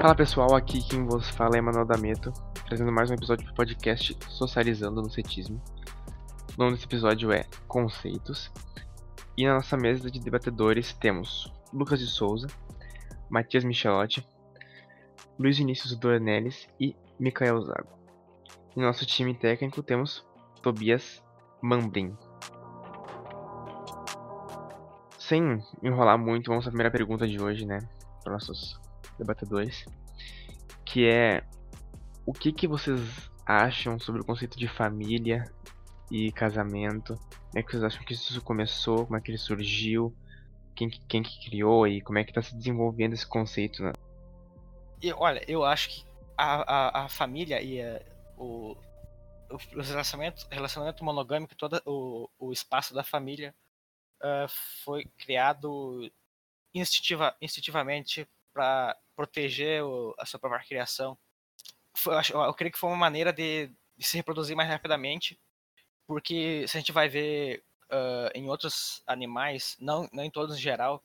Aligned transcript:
Fala 0.00 0.14
pessoal, 0.14 0.54
aqui 0.54 0.80
quem 0.88 1.04
vos 1.04 1.28
fala 1.28 1.58
é 1.58 1.60
Manuel 1.60 1.84
Dameto, 1.84 2.32
trazendo 2.66 2.90
mais 2.90 3.10
um 3.10 3.14
episódio 3.14 3.46
do 3.46 3.52
podcast 3.52 4.16
Socializando 4.30 5.02
no 5.02 5.10
Cetismo. 5.10 5.62
O 6.56 6.58
nome 6.58 6.72
desse 6.72 6.86
episódio 6.86 7.30
é 7.30 7.44
Conceitos. 7.68 8.50
E 9.36 9.44
na 9.44 9.56
nossa 9.56 9.76
mesa 9.76 10.10
de 10.10 10.18
debatedores 10.18 10.94
temos 10.94 11.52
Lucas 11.70 12.00
de 12.00 12.06
Souza, 12.06 12.46
Matias 13.28 13.62
Michelotti, 13.62 14.26
Luiz 15.38 15.58
Vinícius 15.58 15.94
Dornelles 15.94 16.66
e 16.80 16.96
Mikael 17.18 17.60
Zago. 17.60 17.90
E 18.74 18.80
no 18.80 18.86
nosso 18.86 19.04
time 19.04 19.34
técnico 19.34 19.82
temos 19.82 20.26
Tobias 20.62 21.22
Mambrin. 21.60 22.16
Sem 25.18 25.62
enrolar 25.82 26.16
muito, 26.16 26.48
vamos 26.48 26.66
à 26.66 26.70
primeira 26.70 26.90
pergunta 26.90 27.28
de 27.28 27.38
hoje, 27.38 27.66
né? 27.66 27.80
Para 28.24 28.32
nossos 28.32 28.80
debatedores, 29.20 29.84
que 30.84 31.06
é 31.06 31.44
o 32.26 32.32
que, 32.32 32.52
que 32.52 32.66
vocês 32.66 33.30
acham 33.46 33.98
sobre 33.98 34.20
o 34.20 34.24
conceito 34.24 34.58
de 34.58 34.68
família 34.68 35.44
e 36.10 36.32
casamento? 36.32 37.14
Como 37.14 37.58
é 37.58 37.62
que 37.62 37.70
vocês 37.70 37.84
acham 37.84 38.04
que 38.04 38.14
isso 38.14 38.42
começou? 38.42 39.06
Como 39.06 39.16
é 39.16 39.20
que 39.20 39.30
ele 39.30 39.38
surgiu? 39.38 40.14
Quem, 40.74 40.88
quem 40.88 41.22
que 41.22 41.44
criou 41.44 41.86
e 41.86 42.00
como 42.00 42.18
é 42.18 42.24
que 42.24 42.30
está 42.30 42.42
se 42.42 42.56
desenvolvendo 42.56 43.12
esse 43.12 43.26
conceito? 43.26 43.82
Né? 43.82 43.92
Olha, 45.16 45.44
eu 45.48 45.64
acho 45.64 45.90
que 45.90 46.04
a, 46.36 47.00
a, 47.00 47.04
a 47.04 47.08
família 47.08 47.60
e 47.60 47.82
a, 47.82 48.00
o, 48.36 48.76
o 49.50 49.82
relacionamento, 49.82 50.46
relacionamento 50.50 51.04
monogâmico, 51.04 51.54
todo 51.54 51.82
o, 51.84 52.28
o 52.38 52.52
espaço 52.52 52.94
da 52.94 53.02
família 53.02 53.54
uh, 54.22 54.48
foi 54.84 55.04
criado 55.18 56.10
instintiva, 56.74 57.36
instintivamente 57.40 58.26
para 58.52 58.96
proteger 59.16 59.82
o, 59.84 60.14
a 60.18 60.26
sua 60.26 60.40
própria 60.40 60.66
criação. 60.66 61.18
Foi, 61.94 62.14
eu, 62.32 62.40
eu, 62.40 62.54
creio 62.54 62.72
que 62.72 62.78
foi 62.78 62.90
uma 62.90 62.96
maneira 62.96 63.32
de, 63.32 63.68
de, 63.96 64.06
se 64.06 64.16
reproduzir 64.16 64.56
mais 64.56 64.68
rapidamente, 64.68 65.38
porque 66.06 66.66
se 66.66 66.76
a 66.76 66.80
gente 66.80 66.92
vai 66.92 67.08
ver 67.08 67.64
uh, 67.90 68.30
em 68.34 68.48
outros 68.48 69.02
animais, 69.06 69.76
não, 69.80 70.08
não 70.12 70.24
em 70.24 70.30
todos 70.30 70.56
em 70.56 70.60
geral, 70.60 71.02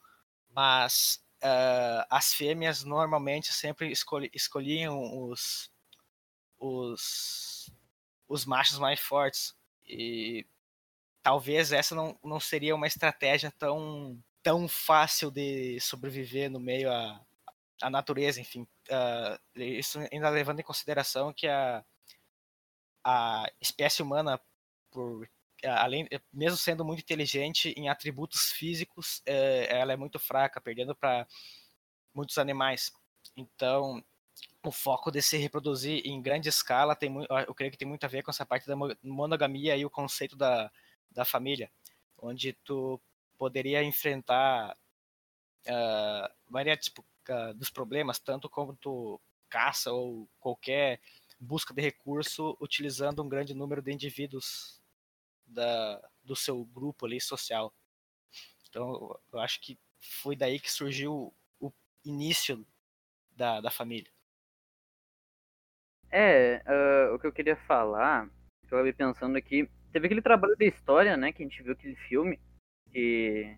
mas 0.49 1.23
uh, 1.43 2.05
as 2.09 2.33
fêmeas 2.33 2.83
normalmente 2.83 3.51
sempre 3.53 3.91
escolhi, 3.91 4.29
escolhiam 4.33 5.27
os, 5.27 5.71
os, 6.57 7.69
os 8.27 8.45
machos 8.45 8.79
mais 8.79 8.99
fortes. 8.99 9.55
E 9.85 10.45
talvez 11.21 11.71
essa 11.71 11.95
não, 11.95 12.17
não 12.23 12.39
seria 12.39 12.75
uma 12.75 12.87
estratégia 12.87 13.51
tão, 13.57 14.17
tão 14.41 14.67
fácil 14.67 15.31
de 15.31 15.79
sobreviver 15.79 16.49
no 16.49 16.59
meio 16.59 16.91
a, 16.91 17.24
a 17.81 17.89
natureza, 17.89 18.39
enfim. 18.39 18.67
Uh, 18.89 19.59
isso 19.59 19.99
ainda 20.11 20.29
levando 20.29 20.59
em 20.59 20.63
consideração 20.63 21.33
que 21.33 21.47
a, 21.47 21.83
a 23.03 23.45
espécie 23.61 24.01
humana, 24.01 24.39
por, 24.91 25.29
além, 25.63 26.07
mesmo 26.33 26.57
sendo 26.57 26.85
muito 26.85 27.01
inteligente 27.01 27.73
em 27.77 27.89
atributos 27.89 28.51
físicos, 28.51 29.21
é, 29.25 29.67
ela 29.69 29.93
é 29.93 29.97
muito 29.97 30.19
fraca, 30.19 30.61
perdendo 30.61 30.95
para 30.95 31.27
muitos 32.13 32.37
animais. 32.37 32.91
Então, 33.35 34.03
o 34.63 34.71
foco 34.71 35.11
de 35.11 35.21
se 35.21 35.37
reproduzir 35.37 36.01
em 36.05 36.21
grande 36.21 36.49
escala 36.49 36.95
tem 36.95 37.13
eu 37.47 37.53
creio 37.53 37.71
que 37.71 37.77
tem 37.77 37.87
muito 37.87 38.03
a 38.05 38.09
ver 38.09 38.23
com 38.23 38.31
essa 38.31 38.45
parte 38.45 38.67
da 38.67 38.75
monogamia 39.03 39.75
e 39.77 39.85
o 39.85 39.89
conceito 39.89 40.35
da, 40.35 40.71
da 41.11 41.23
família, 41.23 41.69
onde 42.17 42.53
tu 42.53 42.99
poderia 43.37 43.83
enfrentar 43.83 44.75
uh, 45.67 46.33
maioria, 46.49 46.77
tipo, 46.77 47.05
dos 47.55 47.69
problemas, 47.69 48.19
tanto 48.19 48.49
quanto 48.49 49.19
caça 49.49 49.91
ou 49.91 50.29
qualquer 50.39 50.99
busca 51.39 51.73
de 51.73 51.81
recurso 51.81 52.57
utilizando 52.59 53.23
um 53.23 53.29
grande 53.29 53.53
número 53.53 53.81
de 53.81 53.91
indivíduos 53.91 54.81
da, 55.45 56.01
do 56.23 56.35
seu 56.35 56.63
grupo 56.65 57.05
ali 57.05 57.19
social. 57.21 57.73
Então, 58.69 59.17
eu 59.31 59.39
acho 59.39 59.61
que 59.61 59.79
foi 59.99 60.35
daí 60.35 60.59
que 60.59 60.71
surgiu 60.71 61.33
o 61.59 61.71
início 62.03 62.65
da, 63.31 63.61
da 63.61 63.71
família. 63.71 64.11
É, 66.11 66.63
uh, 66.65 67.15
o 67.15 67.19
que 67.19 67.27
eu 67.27 67.33
queria 67.33 67.55
falar, 67.55 68.27
que 68.67 68.73
eu 68.73 68.77
acabei 68.77 68.93
pensando 68.93 69.37
aqui, 69.37 69.69
teve 69.91 70.05
aquele 70.05 70.21
trabalho 70.21 70.55
de 70.55 70.67
história, 70.67 71.17
né, 71.17 71.31
que 71.31 71.43
a 71.43 71.45
gente 71.45 71.61
viu 71.61 71.73
aquele 71.73 71.95
filme, 71.95 72.39
que 72.91 73.57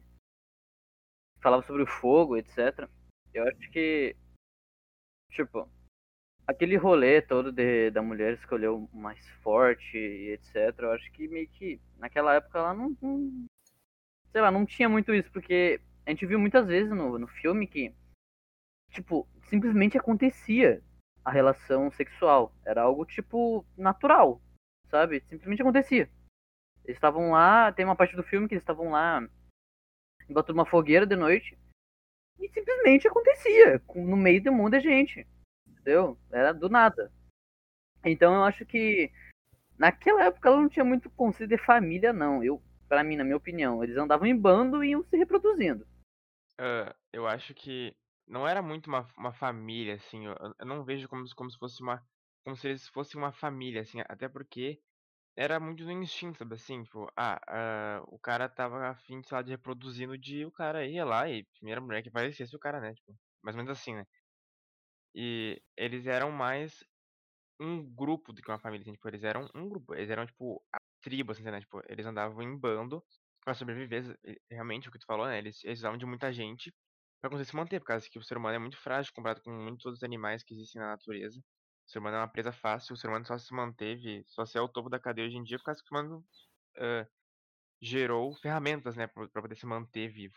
falava 1.42 1.64
sobre 1.64 1.84
o 1.84 1.88
fogo, 1.88 2.38
etc. 2.38 2.90
Eu 3.38 3.48
acho 3.48 3.70
que, 3.70 4.16
tipo, 5.32 5.70
aquele 6.48 6.76
rolê 6.76 7.22
todo 7.22 7.52
de, 7.52 7.92
da 7.92 8.02
mulher 8.02 8.34
escolher 8.34 8.70
o 8.70 8.90
mais 8.92 9.30
forte 9.44 9.96
e 9.96 10.32
etc. 10.32 10.74
Eu 10.80 10.92
acho 10.94 11.12
que 11.12 11.28
meio 11.28 11.48
que 11.50 11.80
naquela 11.98 12.34
época 12.34 12.58
ela 12.58 12.74
não, 12.74 12.98
não, 13.00 13.46
sei 14.32 14.42
lá, 14.42 14.50
não 14.50 14.66
tinha 14.66 14.90
muito 14.90 15.14
isso, 15.14 15.32
porque 15.32 15.80
a 16.04 16.10
gente 16.10 16.26
viu 16.26 16.40
muitas 16.40 16.66
vezes 16.66 16.90
no, 16.90 17.20
no 17.20 17.28
filme 17.28 17.68
que, 17.68 17.94
tipo, 18.90 19.28
simplesmente 19.44 20.00
acontecia 20.00 20.82
a 21.24 21.30
relação 21.30 21.92
sexual. 21.92 22.56
Era 22.66 22.82
algo, 22.82 23.06
tipo, 23.06 23.64
natural, 23.78 24.42
sabe? 24.90 25.20
Simplesmente 25.30 25.62
acontecia. 25.62 26.10
Eles 26.84 26.98
estavam 26.98 27.34
lá, 27.34 27.72
tem 27.72 27.86
uma 27.86 27.96
parte 27.96 28.16
do 28.16 28.24
filme 28.24 28.48
que 28.48 28.56
eles 28.56 28.64
estavam 28.64 28.90
lá 28.90 29.22
de 30.28 30.52
uma 30.52 30.66
fogueira 30.66 31.06
de 31.06 31.16
noite 31.16 31.56
simplesmente 32.68 33.08
acontecia 33.08 33.82
no 33.96 34.18
meio 34.18 34.52
um 34.52 34.56
monte 34.56 34.80
de 34.80 34.82
gente. 34.82 35.28
Entendeu? 35.68 36.18
Era 36.32 36.54
do 36.54 36.70
nada. 36.70 37.12
Então 38.04 38.36
eu 38.36 38.44
acho 38.44 38.66
que 38.66 39.12
naquela 39.78 40.26
época 40.26 40.50
ela 40.50 40.62
não 40.62 40.70
tinha 40.70 40.86
muito 40.86 41.10
conceito 41.10 41.50
de 41.50 41.58
família, 41.58 42.12
não. 42.12 42.44
Eu, 42.44 42.62
para 42.90 43.04
mim, 43.04 43.16
na 43.16 43.24
minha 43.24 43.38
opinião, 43.38 43.84
eles 43.84 43.98
andavam 43.98 44.28
em 44.28 44.38
bando 44.38 44.84
e 44.84 44.90
iam 44.90 45.04
se 45.04 45.18
reproduzindo. 45.18 45.86
Uh, 46.60 46.94
eu 47.14 47.28
acho 47.28 47.54
que 47.54 47.96
não 48.28 48.48
era 48.48 48.62
muito 48.62 48.88
uma, 48.88 49.08
uma 49.18 49.32
família, 49.32 49.96
assim. 49.96 50.26
Eu, 50.26 50.36
eu, 50.60 50.66
não 50.66 50.84
vejo 50.84 51.08
como, 51.08 51.24
como 51.36 51.50
se 51.50 51.58
fosse 51.58 51.82
uma. 51.82 52.04
Como 52.44 52.56
se 52.56 52.68
eles 52.68 52.88
fossem 52.90 53.20
uma 53.20 53.32
família, 53.32 53.82
assim. 53.82 54.02
Até 54.08 54.28
porque 54.28 54.82
era 55.38 55.60
muito 55.60 55.84
no 55.86 55.92
instinto, 55.92 56.40
sabe 56.40 56.56
assim? 56.56 56.84
Tipo, 56.84 57.08
ah, 57.16 57.40
uh, 58.02 58.16
o 58.16 58.20
cara 58.20 58.50
tava 58.50 58.88
afim, 58.90 59.22
sei 59.24 59.36
lá, 59.38 59.42
de 59.44 59.52
reproduzir 59.52 60.08
no 60.08 60.18
dia, 60.18 60.48
o 60.48 60.52
cara 60.52 60.86
ia 60.88 61.06
lá 61.06 61.30
e 61.30 61.46
primeira 61.60 61.80
mulher 61.82 62.02
que 62.04 62.10
aparecesse 62.10 62.56
o 62.56 62.60
cara, 62.60 62.82
né? 62.82 62.94
Tipo, 62.96 63.16
mais 63.44 63.56
ou 63.56 63.64
menos 63.64 63.78
assim, 63.80 63.96
né? 63.96 64.06
E 65.16 65.62
eles 65.76 66.06
eram 66.06 66.32
mais 66.32 66.84
um 67.60 67.84
grupo 67.86 68.34
do 68.34 68.42
que 68.42 68.52
uma 68.52 68.60
família, 68.60 68.84
assim, 68.84 68.94
tipo, 68.94 69.08
eles 69.10 69.24
eram 69.24 69.48
um 69.56 69.70
grupo, 69.70 69.96
eles 69.96 70.10
eram, 70.10 70.26
tipo, 70.26 70.64
a 70.74 70.80
tribo, 71.02 71.32
assim, 71.34 71.44
né? 71.44 71.60
Tipo, 71.62 71.82
eles 71.90 72.06
andavam 72.06 72.42
em 72.44 72.58
bando 72.60 73.04
pra 73.44 73.54
sobreviver, 73.56 74.18
realmente, 74.52 74.90
o 74.90 74.92
que 74.92 75.00
tu 75.00 75.06
falou, 75.08 75.28
né? 75.28 75.38
Eles, 75.40 75.64
eles 75.66 75.80
usavam 75.80 75.98
de 75.98 76.06
muita 76.06 76.34
gente 76.34 76.74
pra 77.22 77.30
conseguir 77.32 77.50
se 77.50 77.56
manter, 77.56 77.80
por 77.82 77.88
causa 77.88 78.08
que 78.10 78.20
o 78.20 78.24
ser 78.24 78.38
humano 78.38 78.56
é 78.56 78.60
muito 78.60 78.78
frágil 78.78 79.14
comparado 79.16 79.42
com 79.44 79.52
muitos 79.52 79.86
outros 79.86 80.04
animais 80.04 80.44
que 80.44 80.54
existem 80.56 80.82
na 80.82 80.90
natureza. 80.90 81.42
Ser 81.88 82.00
humano 82.00 82.18
é 82.18 82.20
uma 82.20 82.28
presa 82.28 82.52
fácil, 82.52 82.94
o 82.94 82.98
ser 82.98 83.08
humano 83.08 83.26
só 83.26 83.38
se 83.38 83.54
manteve, 83.54 84.24
só 84.28 84.46
se 84.46 84.58
é 84.58 84.62
o 84.62 84.68
topo 84.68 84.90
da 84.90 85.00
cadeia 85.00 85.28
hoje 85.28 85.38
em 85.38 85.44
dia 85.44 85.58
por 85.58 85.66
causa 85.66 85.82
que 85.82 85.94
o 85.94 85.98
humano 85.98 86.26
uh, 86.78 87.08
gerou 87.82 88.34
ferramentas, 88.36 88.96
né, 88.98 89.08
pra, 89.08 89.28
pra, 89.30 89.42
poder 89.42 89.56
se 89.56 89.66
manter 89.66 90.10
vivo. 90.10 90.36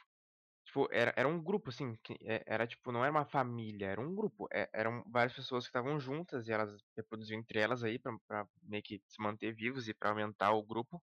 Tipo, 0.67 0.89
era, 0.93 1.13
era 1.17 1.29
um 1.29 1.43
grupo, 1.43 1.71
assim, 1.71 1.97
que 2.05 2.17
é, 2.23 2.45
era 2.47 2.67
tipo, 2.67 2.93
não 2.93 3.05
era 3.05 3.13
uma 3.13 3.27
família, 3.27 3.87
era 3.89 4.01
um 4.01 4.15
grupo. 4.15 4.49
É, 4.53 4.71
eram 4.73 5.03
várias 5.11 5.35
pessoas 5.35 5.65
que 5.65 5.71
estavam 5.71 5.99
juntas 6.01 6.49
e 6.49 6.53
elas 6.53 6.73
reproduziam 6.97 7.41
entre 7.41 7.59
elas 7.61 7.83
aí 7.85 7.99
pra, 7.99 8.17
pra 8.29 8.47
meio 8.63 8.83
que 8.83 9.03
se 9.09 9.21
manter 9.23 9.53
vivos 9.55 9.89
e 9.89 9.95
pra 9.95 10.11
aumentar 10.11 10.53
o 10.53 10.63
grupo. 10.63 11.03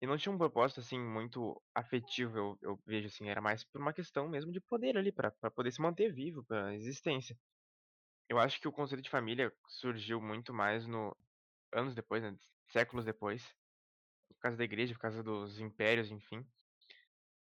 E 0.00 0.06
não 0.06 0.16
tinha 0.18 0.32
um 0.32 0.38
propósito, 0.38 0.80
assim, 0.80 0.98
muito 1.00 1.60
afetivo, 1.74 2.36
eu, 2.38 2.58
eu 2.62 2.80
vejo, 2.86 3.06
assim, 3.08 3.28
era 3.28 3.40
mais 3.40 3.64
por 3.64 3.80
uma 3.80 3.92
questão 3.92 4.28
mesmo 4.28 4.52
de 4.52 4.60
poder 4.60 4.96
ali, 4.96 5.10
pra, 5.10 5.30
pra 5.32 5.50
poder 5.50 5.72
se 5.72 5.80
manter 5.80 6.12
vivo, 6.12 6.44
pra 6.44 6.74
existência. 6.74 7.36
Eu 8.28 8.38
acho 8.38 8.60
que 8.60 8.68
o 8.68 8.72
conceito 8.72 9.02
de 9.02 9.10
família 9.10 9.52
surgiu 9.68 10.20
muito 10.20 10.52
mais 10.52 10.86
no 10.86 11.16
anos 11.72 11.94
depois, 11.94 12.22
né, 12.22 12.36
séculos 12.70 13.04
depois, 13.04 13.54
por 14.28 14.38
causa 14.40 14.56
da 14.56 14.64
igreja, 14.64 14.94
por 14.94 15.00
causa 15.00 15.22
dos 15.22 15.58
impérios, 15.60 16.10
enfim. 16.10 16.46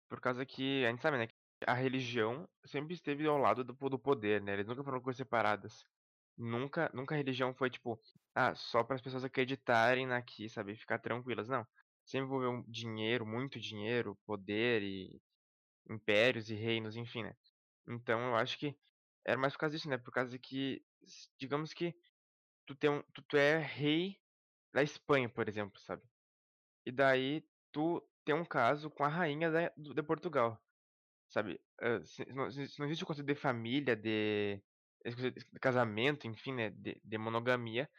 Por 0.09 0.21
causa 0.21 0.45
que 0.47 0.85
a 0.85 0.91
gente 0.91 1.03
sabe, 1.03 1.19
né, 1.19 1.27
que 1.27 1.35
a 1.67 1.75
religião 1.75 2.49
sempre 2.65 2.95
esteve 2.95 3.27
ao 3.27 3.39
lado 3.39 3.65
do, 3.65 3.73
do 3.89 3.99
poder, 3.99 4.43
né? 4.43 4.53
Eles 4.53 4.67
nunca 4.67 4.85
foram 4.85 5.01
coisas 5.01 5.19
separadas. 5.19 5.85
Nunca, 6.37 6.91
nunca 6.93 7.15
a 7.15 7.19
religião 7.19 7.55
foi 7.55 7.71
tipo, 7.71 8.01
ah, 8.35 8.55
só 8.55 8.83
para 8.83 8.97
as 8.97 9.03
pessoas 9.03 9.25
acreditarem 9.25 10.07
naqui, 10.07 10.49
sabe, 10.49 10.77
ficar 10.77 10.99
tranquilas. 10.99 11.49
Não. 11.49 11.67
Sempre 12.05 12.27
envolveu 12.27 12.65
dinheiro, 12.69 13.27
muito 13.27 13.59
dinheiro, 13.61 14.19
poder 14.27 14.83
e 14.83 15.23
impérios 15.89 16.51
e 16.51 16.55
reinos, 16.55 16.97
enfim, 16.97 17.23
né? 17.23 17.35
Então 17.89 18.21
eu 18.21 18.37
acho 18.37 18.59
que 18.59 18.77
era 19.27 19.39
mais 19.39 19.55
por 19.55 19.61
causa 19.61 19.77
disso, 19.77 19.89
né? 19.89 19.99
Por 19.99 20.13
causa 20.13 20.39
que, 20.39 20.85
digamos 21.39 21.73
que 21.75 21.95
tu, 22.67 22.77
tem 22.77 22.91
um, 22.91 23.03
tu, 23.15 23.23
tu 23.23 23.37
é 23.39 23.59
rei 23.59 24.19
da 24.75 24.83
Espanha, 24.83 25.29
por 25.31 25.49
exemplo, 25.49 25.81
sabe? 25.81 26.03
E 26.87 26.93
daí 26.93 27.49
tu 27.73 28.07
tem 28.25 28.35
um 28.35 28.45
caso 28.45 28.91
com 28.91 29.05
a 29.05 29.09
rainha 29.09 29.51
da, 29.51 29.71
de 29.77 30.03
Portugal, 30.03 30.63
sabe? 31.29 31.61
Se, 32.05 32.25
não, 32.35 32.51
se 32.51 32.79
não 32.81 32.87
existe 32.87 33.05
o 33.05 33.07
conceito 33.07 33.27
de 33.29 33.35
família, 33.37 33.97
de 33.97 34.63
de 35.05 35.61
casamento, 35.61 36.27
enfim, 36.27 36.55
né, 36.55 36.71
de, 36.71 37.01
de 37.05 37.19
monogamia, 37.19 37.91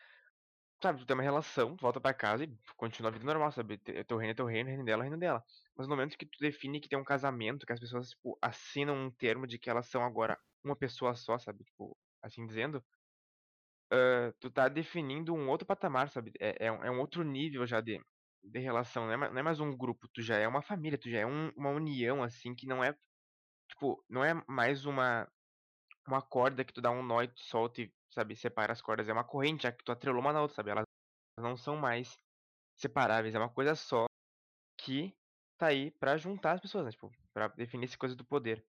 sabe, 0.82 1.00
tu 1.00 1.06
tem 1.06 1.16
uma 1.16 1.24
relação, 1.24 1.76
tu 1.76 1.82
volta 1.82 2.00
pra 2.02 2.14
casa 2.14 2.44
e 2.46 2.58
continua 2.78 3.10
a 3.10 3.14
vida 3.14 3.26
normal, 3.26 3.52
sabe? 3.52 3.78
Te- 3.78 4.04
Teu 4.04 4.18
reino 4.18 4.32
é 4.32 4.36
teu 4.36 4.46
reino, 4.46 4.70
reino 4.70 4.86
dela 4.86 5.04
é 5.04 5.06
reino 5.06 5.20
dela. 5.20 5.44
Mas 5.76 5.88
no 5.88 5.96
momento 5.96 6.18
que 6.18 6.26
tu 6.26 6.38
define 6.40 6.80
que 6.80 6.90
tem 6.90 7.00
um 7.00 7.04
casamento, 7.04 7.66
que 7.66 7.74
as 7.74 7.80
pessoas, 7.80 8.10
tipo, 8.10 8.38
assinam 8.42 8.96
um 8.96 9.12
termo 9.12 9.48
de 9.48 9.58
que 9.60 9.70
elas 9.70 9.88
são 9.90 10.04
agora 10.04 10.40
uma 10.66 10.76
pessoa 10.78 11.16
só, 11.16 11.38
sabe? 11.38 11.64
Tipo, 11.66 11.98
assim 12.22 12.46
dizendo, 12.48 12.84
ah, 13.92 14.34
tu 14.40 14.52
tá 14.52 14.68
definindo 14.70 15.34
um 15.34 15.50
outro 15.50 15.66
patamar, 15.68 16.10
sabe? 16.10 16.32
É, 16.40 16.68
é, 16.68 16.72
um, 16.72 16.84
é 16.84 16.92
um 16.92 17.00
outro 17.00 17.24
nível 17.24 17.66
já 17.66 17.82
de, 17.82 18.00
de 18.44 18.60
relação, 18.60 19.06
não 19.08 19.14
é, 19.14 19.18
não 19.32 19.40
é 19.40 19.44
mais 19.44 19.60
um 19.60 19.76
grupo, 19.76 20.08
tu 20.14 20.22
já 20.22 20.38
é 20.38 20.48
uma 20.48 20.62
família, 20.62 20.98
tu 20.98 21.10
já 21.10 21.20
é 21.20 21.26
um- 21.26 21.50
uma 21.56 21.70
união, 21.72 22.24
assim, 22.24 22.54
que 22.56 22.68
não 22.68 22.84
é, 22.84 22.94
tipo, 23.70 24.06
não 24.10 24.24
é 24.26 24.34
mais 24.50 24.86
uma, 24.86 25.28
uma 26.08 26.22
corda 26.22 26.66
que 26.66 26.74
tu 26.74 26.82
dá 26.82 26.92
um 26.92 27.04
nó 27.04 27.22
e 27.24 27.28
tu 27.30 27.42
solta 27.44 27.82
e, 27.84 27.94
sabe, 28.14 28.36
separa 28.38 28.74
as 28.74 28.82
cordas. 28.84 29.10
É 29.10 29.14
uma 29.14 29.26
corrente 29.28 29.64
já 29.64 29.72
que 29.74 29.84
tu 29.86 29.92
atrelou 29.94 30.22
uma 30.22 30.34
na 30.34 30.42
outra, 30.42 30.56
sabe? 30.58 30.72
Elas 30.72 30.86
não 31.40 31.58
são 31.58 31.78
mais 31.78 32.18
separáveis, 32.78 33.36
é 33.36 33.40
uma 33.40 33.54
coisa 33.54 33.76
só 33.76 34.08
que 34.80 35.18
tá 35.58 35.68
aí 35.68 35.92
pra 35.92 36.18
juntar 36.18 36.54
as 36.54 36.62
pessoas, 36.62 36.86
né? 36.86 36.92
Tipo, 36.92 37.12
pra 37.34 37.48
definir 37.50 37.86
essa 37.88 37.98
coisa 37.98 38.16
do 38.16 38.26
poder. 38.26 38.66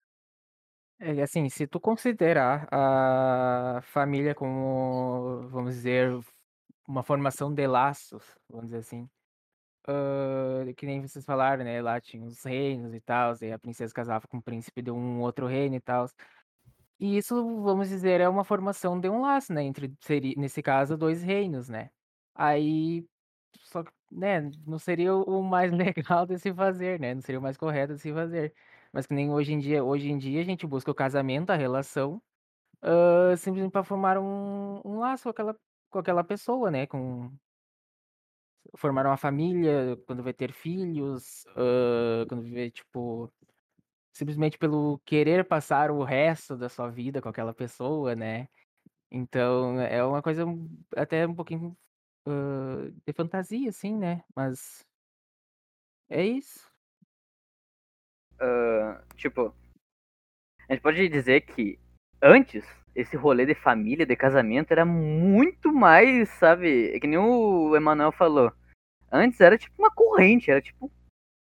É, 1.05 1.21
assim, 1.21 1.49
se 1.49 1.67
tu 1.67 1.79
considerar 1.81 2.65
a 2.71 3.81
família 3.83 4.33
como, 4.33 5.41
vamos 5.49 5.75
dizer, 5.75 6.09
uma 6.87 7.03
formação 7.03 7.53
de 7.53 7.67
laços, 7.67 8.23
vamos 8.49 8.67
dizer 8.67 8.77
assim, 8.79 9.09
ah, 9.87 10.63
que 10.77 10.85
nem 10.85 11.01
vocês 11.01 11.25
falaram, 11.25 11.63
né? 11.65 11.81
Lá 11.81 12.01
tinha 12.01 12.25
os 12.25 12.43
reinos 12.43 12.93
e 12.93 13.01
tal, 13.01 13.33
e 13.41 13.51
a 13.51 13.59
princesa 13.59 13.93
casava 13.93 14.27
com 14.27 14.37
o 14.37 14.43
príncipe 14.43 14.81
de 14.81 14.91
um 14.91 15.21
outro 15.21 15.47
reino 15.47 15.75
e 15.75 15.81
tal. 15.81 16.07
E 16.99 17.17
isso, 17.17 17.35
vamos 17.61 17.89
dizer, 17.89 18.21
é 18.21 18.29
uma 18.29 18.43
formação 18.45 18.99
de 18.99 19.09
um 19.09 19.21
laço, 19.21 19.53
né? 19.53 19.63
Entre, 19.63 19.93
seria, 20.01 20.33
nesse 20.37 20.61
caso, 20.63 20.97
dois 20.97 21.21
reinos, 21.23 21.69
né? 21.69 21.89
Aí, 22.35 23.05
só 23.59 23.83
que, 23.83 23.91
né, 24.11 24.41
não 24.65 24.79
seria 24.79 25.15
o 25.15 25.43
mais 25.43 25.71
legal 25.73 26.25
de 26.25 26.39
se 26.39 26.53
fazer, 26.53 26.99
né? 26.99 27.13
Não 27.15 27.21
seria 27.21 27.39
o 27.39 27.43
mais 27.43 27.57
correto 27.57 27.95
de 27.95 28.01
se 28.01 28.13
fazer. 28.13 28.53
Mas 28.93 29.07
que 29.07 29.13
nem 29.13 29.31
hoje 29.31 29.53
em 29.53 29.59
dia, 29.59 29.83
hoje 29.83 30.09
em 30.09 30.17
dia 30.17 30.41
a 30.41 30.43
gente 30.45 30.67
busca 30.67 30.91
o 30.91 30.95
casamento, 30.95 31.49
a 31.49 31.55
relação, 31.55 32.21
simplesmente 33.37 33.71
para 33.71 33.83
formar 33.83 34.17
um, 34.17 34.81
um 34.85 34.99
laço 34.99 35.23
com 35.23 35.29
aquela, 35.29 35.55
com 35.89 35.99
aquela 35.99 36.23
pessoa, 36.23 36.69
né? 36.71 36.85
Com, 36.87 37.31
formar 38.77 39.05
uma 39.05 39.17
família, 39.17 39.97
quando 40.07 40.23
vai 40.23 40.33
ter 40.33 40.51
filhos, 40.53 41.45
quando 42.27 42.43
vai, 42.51 42.71
tipo, 42.71 43.31
simplesmente 44.13 44.57
pelo 44.57 44.99
querer 45.05 45.45
passar 45.47 45.91
o 45.91 46.03
resto 46.03 46.55
da 46.57 46.69
sua 46.69 46.89
vida 46.89 47.21
com 47.21 47.29
aquela 47.29 47.53
pessoa, 47.53 48.15
né? 48.15 48.47
Então 49.11 49.79
é 49.81 50.03
uma 50.03 50.21
coisa 50.21 50.43
até 50.95 51.27
um 51.27 51.35
pouquinho 51.35 51.77
ah, 52.27 52.91
de 53.05 53.13
fantasia, 53.13 53.69
assim, 53.69 53.95
né? 53.97 54.23
Mas 54.35 54.85
é 56.09 56.25
isso. 56.25 56.72
Ah, 58.43 59.01
tipo, 59.15 59.55
a 60.67 60.73
gente 60.73 60.81
pode 60.81 61.07
dizer 61.07 61.41
que 61.41 61.79
antes 62.21 62.65
esse 62.93 63.15
rolê 63.15 63.45
de 63.45 63.55
família, 63.55 64.05
de 64.05 64.15
casamento, 64.17 64.71
era 64.71 64.85
muito 64.85 65.71
mais, 65.71 66.29
sabe? 66.31 66.93
É 66.93 66.99
que 66.99 67.07
nem 67.07 67.17
o 67.17 67.73
Emanuel 67.73 68.11
falou. 68.11 68.51
Antes 69.09 69.39
era 69.39 69.57
tipo 69.57 69.73
uma 69.81 69.89
corrente, 69.89 70.51
era 70.51 70.61
tipo 70.61 70.87
um 70.87 70.91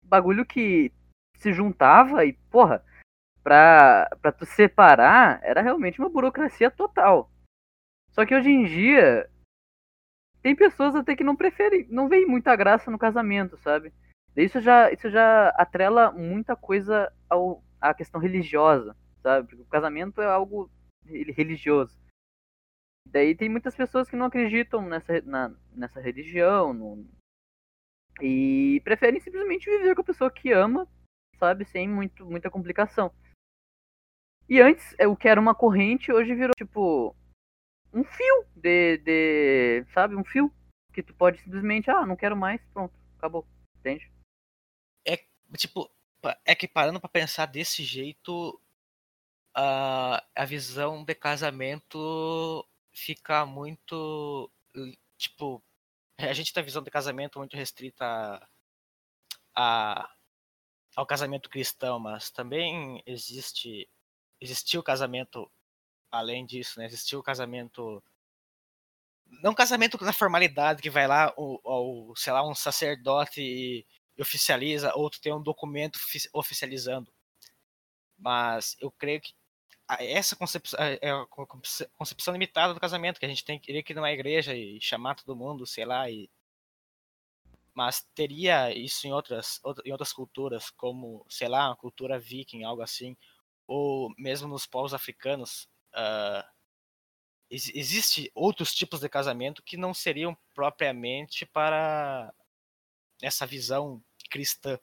bagulho 0.04 0.46
que 0.46 0.92
se 1.38 1.52
juntava 1.52 2.24
e, 2.24 2.34
porra, 2.50 2.84
pra, 3.42 4.08
pra 4.22 4.30
tu 4.30 4.46
separar, 4.46 5.40
era 5.42 5.60
realmente 5.60 5.98
uma 5.98 6.08
burocracia 6.08 6.70
total. 6.70 7.28
Só 8.12 8.24
que 8.24 8.34
hoje 8.34 8.48
em 8.50 8.64
dia, 8.64 9.28
tem 10.40 10.54
pessoas 10.54 10.94
até 10.94 11.16
que 11.16 11.24
não 11.24 11.34
preferem, 11.34 11.84
não 11.90 12.08
veem 12.08 12.26
muita 12.26 12.54
graça 12.54 12.90
no 12.90 12.98
casamento, 12.98 13.56
sabe? 13.58 13.92
Isso 14.36 14.60
já, 14.60 14.90
isso 14.90 15.10
já 15.10 15.48
atrela 15.50 16.10
muita 16.10 16.56
coisa 16.56 17.12
ao, 17.28 17.62
à 17.80 17.92
questão 17.92 18.20
religiosa, 18.20 18.96
sabe? 19.22 19.48
Porque 19.48 19.62
o 19.62 19.66
casamento 19.66 20.20
é 20.22 20.26
algo 20.26 20.70
re- 21.04 21.30
religioso. 21.32 22.00
Daí 23.06 23.34
tem 23.34 23.48
muitas 23.48 23.74
pessoas 23.74 24.08
que 24.08 24.16
não 24.16 24.26
acreditam 24.26 24.80
nessa, 24.88 25.20
na, 25.22 25.54
nessa 25.74 26.00
religião 26.00 26.72
no- 26.72 27.06
e 28.20 28.80
preferem 28.84 29.20
simplesmente 29.20 29.68
viver 29.68 29.94
com 29.94 30.00
a 30.02 30.04
pessoa 30.04 30.30
que 30.30 30.52
ama, 30.52 30.88
sabe? 31.38 31.64
Sem 31.64 31.88
muito, 31.88 32.24
muita 32.24 32.50
complicação. 32.50 33.12
E 34.48 34.60
antes, 34.60 34.94
é, 34.98 35.06
o 35.06 35.16
que 35.16 35.28
era 35.28 35.40
uma 35.40 35.54
corrente, 35.54 36.12
hoje 36.12 36.34
virou 36.34 36.52
tipo 36.56 37.16
um 37.92 38.04
fio 38.04 38.44
de, 38.54 38.98
de. 38.98 39.84
Sabe? 39.92 40.14
Um 40.14 40.24
fio 40.24 40.52
que 40.92 41.02
tu 41.02 41.14
pode 41.14 41.40
simplesmente, 41.40 41.90
ah, 41.90 42.06
não 42.06 42.16
quero 42.16 42.36
mais, 42.36 42.62
pronto, 42.72 42.94
acabou. 43.16 43.46
Entende? 43.78 44.11
Tipo, 45.56 45.90
é 46.44 46.54
que 46.54 46.68
parando 46.68 47.00
pra 47.00 47.08
pensar 47.08 47.46
desse 47.46 47.82
jeito, 47.84 48.60
a, 49.54 50.24
a 50.36 50.44
visão 50.44 51.04
de 51.04 51.14
casamento 51.14 52.66
fica 52.92 53.46
muito. 53.46 54.50
Tipo, 55.18 55.62
a 56.18 56.32
gente 56.34 56.52
tem 56.52 56.62
a 56.62 56.66
visão 56.66 56.82
de 56.82 56.90
casamento 56.90 57.38
muito 57.40 57.56
restrita 57.56 58.04
a, 58.06 58.48
a- 59.54 60.08
ao 60.96 61.06
casamento 61.06 61.50
cristão, 61.50 61.98
mas 62.00 62.30
também 62.30 63.02
existe. 63.06 63.88
Existiu 64.40 64.80
o 64.80 64.84
casamento 64.84 65.50
além 66.12 66.46
disso, 66.46 66.78
né? 66.80 66.86
Existiu 66.86 67.20
o 67.20 67.24
casamento. 67.24 68.02
Não 69.42 69.54
casamento 69.54 70.02
na 70.04 70.12
formalidade 70.12 70.82
que 70.82 70.90
vai 70.90 71.06
lá, 71.06 71.32
o, 71.36 71.58
o, 72.12 72.14
sei 72.16 72.32
lá, 72.32 72.46
um 72.46 72.54
sacerdote 72.54 73.40
e 73.40 73.86
oficializa, 74.18 74.94
outro 74.94 75.20
tem 75.20 75.32
um 75.32 75.42
documento 75.42 75.96
ofi- 75.96 76.28
oficializando. 76.32 77.12
Mas 78.18 78.76
eu 78.80 78.90
creio 78.90 79.20
que 79.20 79.34
essa 79.98 80.36
concepção 80.36 80.78
é 80.80 81.10
a 81.10 81.26
co- 81.26 81.46
conce- 81.46 81.88
concepção 81.98 82.32
limitada 82.32 82.72
do 82.74 82.80
casamento, 82.80 83.20
que 83.20 83.26
a 83.26 83.28
gente 83.28 83.44
tem 83.44 83.58
que 83.58 83.72
ir 83.72 83.78
aqui 83.78 83.94
numa 83.94 84.12
igreja 84.12 84.54
e 84.54 84.80
chamar 84.80 85.16
todo 85.16 85.36
mundo, 85.36 85.66
sei 85.66 85.84
lá, 85.84 86.10
e 86.10 86.30
mas 87.74 88.02
teria 88.14 88.70
isso 88.76 89.06
em 89.06 89.12
outras 89.12 89.58
outra- 89.64 89.82
em 89.86 89.92
outras 89.92 90.12
culturas, 90.12 90.70
como, 90.70 91.24
sei 91.28 91.48
lá, 91.48 91.70
a 91.72 91.76
cultura 91.76 92.18
viking, 92.18 92.64
algo 92.64 92.82
assim, 92.82 93.16
ou 93.66 94.12
mesmo 94.18 94.48
nos 94.48 94.66
povos 94.66 94.92
africanos, 94.94 95.68
ex- 97.50 97.70
existe 97.74 98.30
outros 98.34 98.74
tipos 98.74 99.00
de 99.00 99.08
casamento 99.08 99.62
que 99.62 99.76
não 99.76 99.94
seriam 99.94 100.36
propriamente 100.54 101.46
para 101.46 102.32
essa 103.22 103.46
visão 103.46 104.02
cristã. 104.30 104.78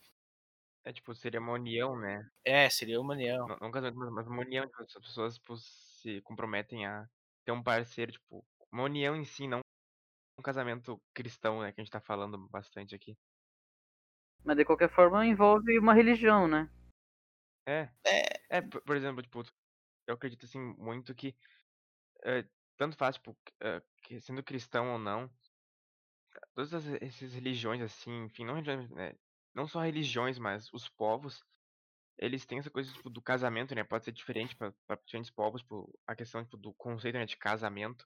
É 0.83 0.93
tipo, 0.93 1.13
seria 1.13 1.39
uma 1.39 1.53
união, 1.53 1.99
né? 1.99 2.27
É, 2.45 2.69
seria 2.69 2.99
uma 2.99 3.13
união. 3.13 3.47
Não, 3.47 3.57
não 3.59 3.67
um 3.67 3.71
casamento, 3.71 4.11
mas 4.11 4.27
uma 4.27 4.41
união, 4.41 4.65
tipo, 4.65 4.81
as 4.81 4.93
pessoas 4.93 5.35
tipo, 5.35 5.57
se 5.57 6.21
comprometem 6.21 6.85
a 6.85 7.07
ter 7.45 7.51
um 7.51 7.61
parceiro, 7.61 8.11
tipo, 8.11 8.45
uma 8.71 8.83
união 8.83 9.15
em 9.15 9.25
si, 9.25 9.47
não 9.47 9.61
um 10.37 10.41
casamento 10.41 11.01
cristão, 11.13 11.61
né? 11.61 11.71
Que 11.71 11.81
a 11.81 11.83
gente 11.83 11.91
tá 11.91 11.99
falando 11.99 12.37
bastante 12.49 12.95
aqui. 12.95 13.17
Mas 14.43 14.57
de 14.57 14.65
qualquer 14.65 14.89
forma 14.89 15.25
envolve 15.25 15.79
uma 15.79 15.93
religião, 15.93 16.45
né? 16.45 16.69
É, 17.65 17.89
É, 18.05 18.57
é, 18.57 18.61
por, 18.61 18.81
por 18.81 18.95
exemplo, 18.95 19.21
tipo, 19.21 19.43
eu 20.07 20.15
acredito 20.15 20.45
assim 20.45 20.59
muito 20.77 21.13
que 21.15 21.35
eh, 22.25 22.45
tanto 22.77 22.97
faz, 22.97 23.15
tipo, 23.17 23.37
eh, 23.61 23.81
que 24.03 24.19
sendo 24.21 24.43
cristão 24.43 24.93
ou 24.93 24.99
não, 24.99 25.29
todas 26.55 26.73
as- 26.73 26.87
essas 27.01 27.33
religiões 27.33 27.81
assim, 27.81 28.25
enfim, 28.25 28.45
não 28.45 28.61
né? 28.61 29.15
Não 29.53 29.67
só 29.67 29.81
religiões, 29.81 30.37
mas 30.39 30.71
os 30.73 30.87
povos, 30.89 31.43
eles 32.17 32.45
têm 32.45 32.59
essa 32.59 32.71
coisa 32.71 32.93
tipo, 32.93 33.09
do 33.09 33.21
casamento, 33.21 33.75
né? 33.75 33.83
Pode 33.83 34.05
ser 34.05 34.11
diferente 34.13 34.55
para 34.57 34.73
diferentes 35.05 35.31
povos, 35.31 35.61
tipo, 35.61 35.99
a 36.07 36.15
questão 36.15 36.43
tipo, 36.43 36.57
do 36.57 36.73
conceito 36.75 37.15
né, 37.17 37.25
de 37.25 37.37
casamento, 37.37 38.05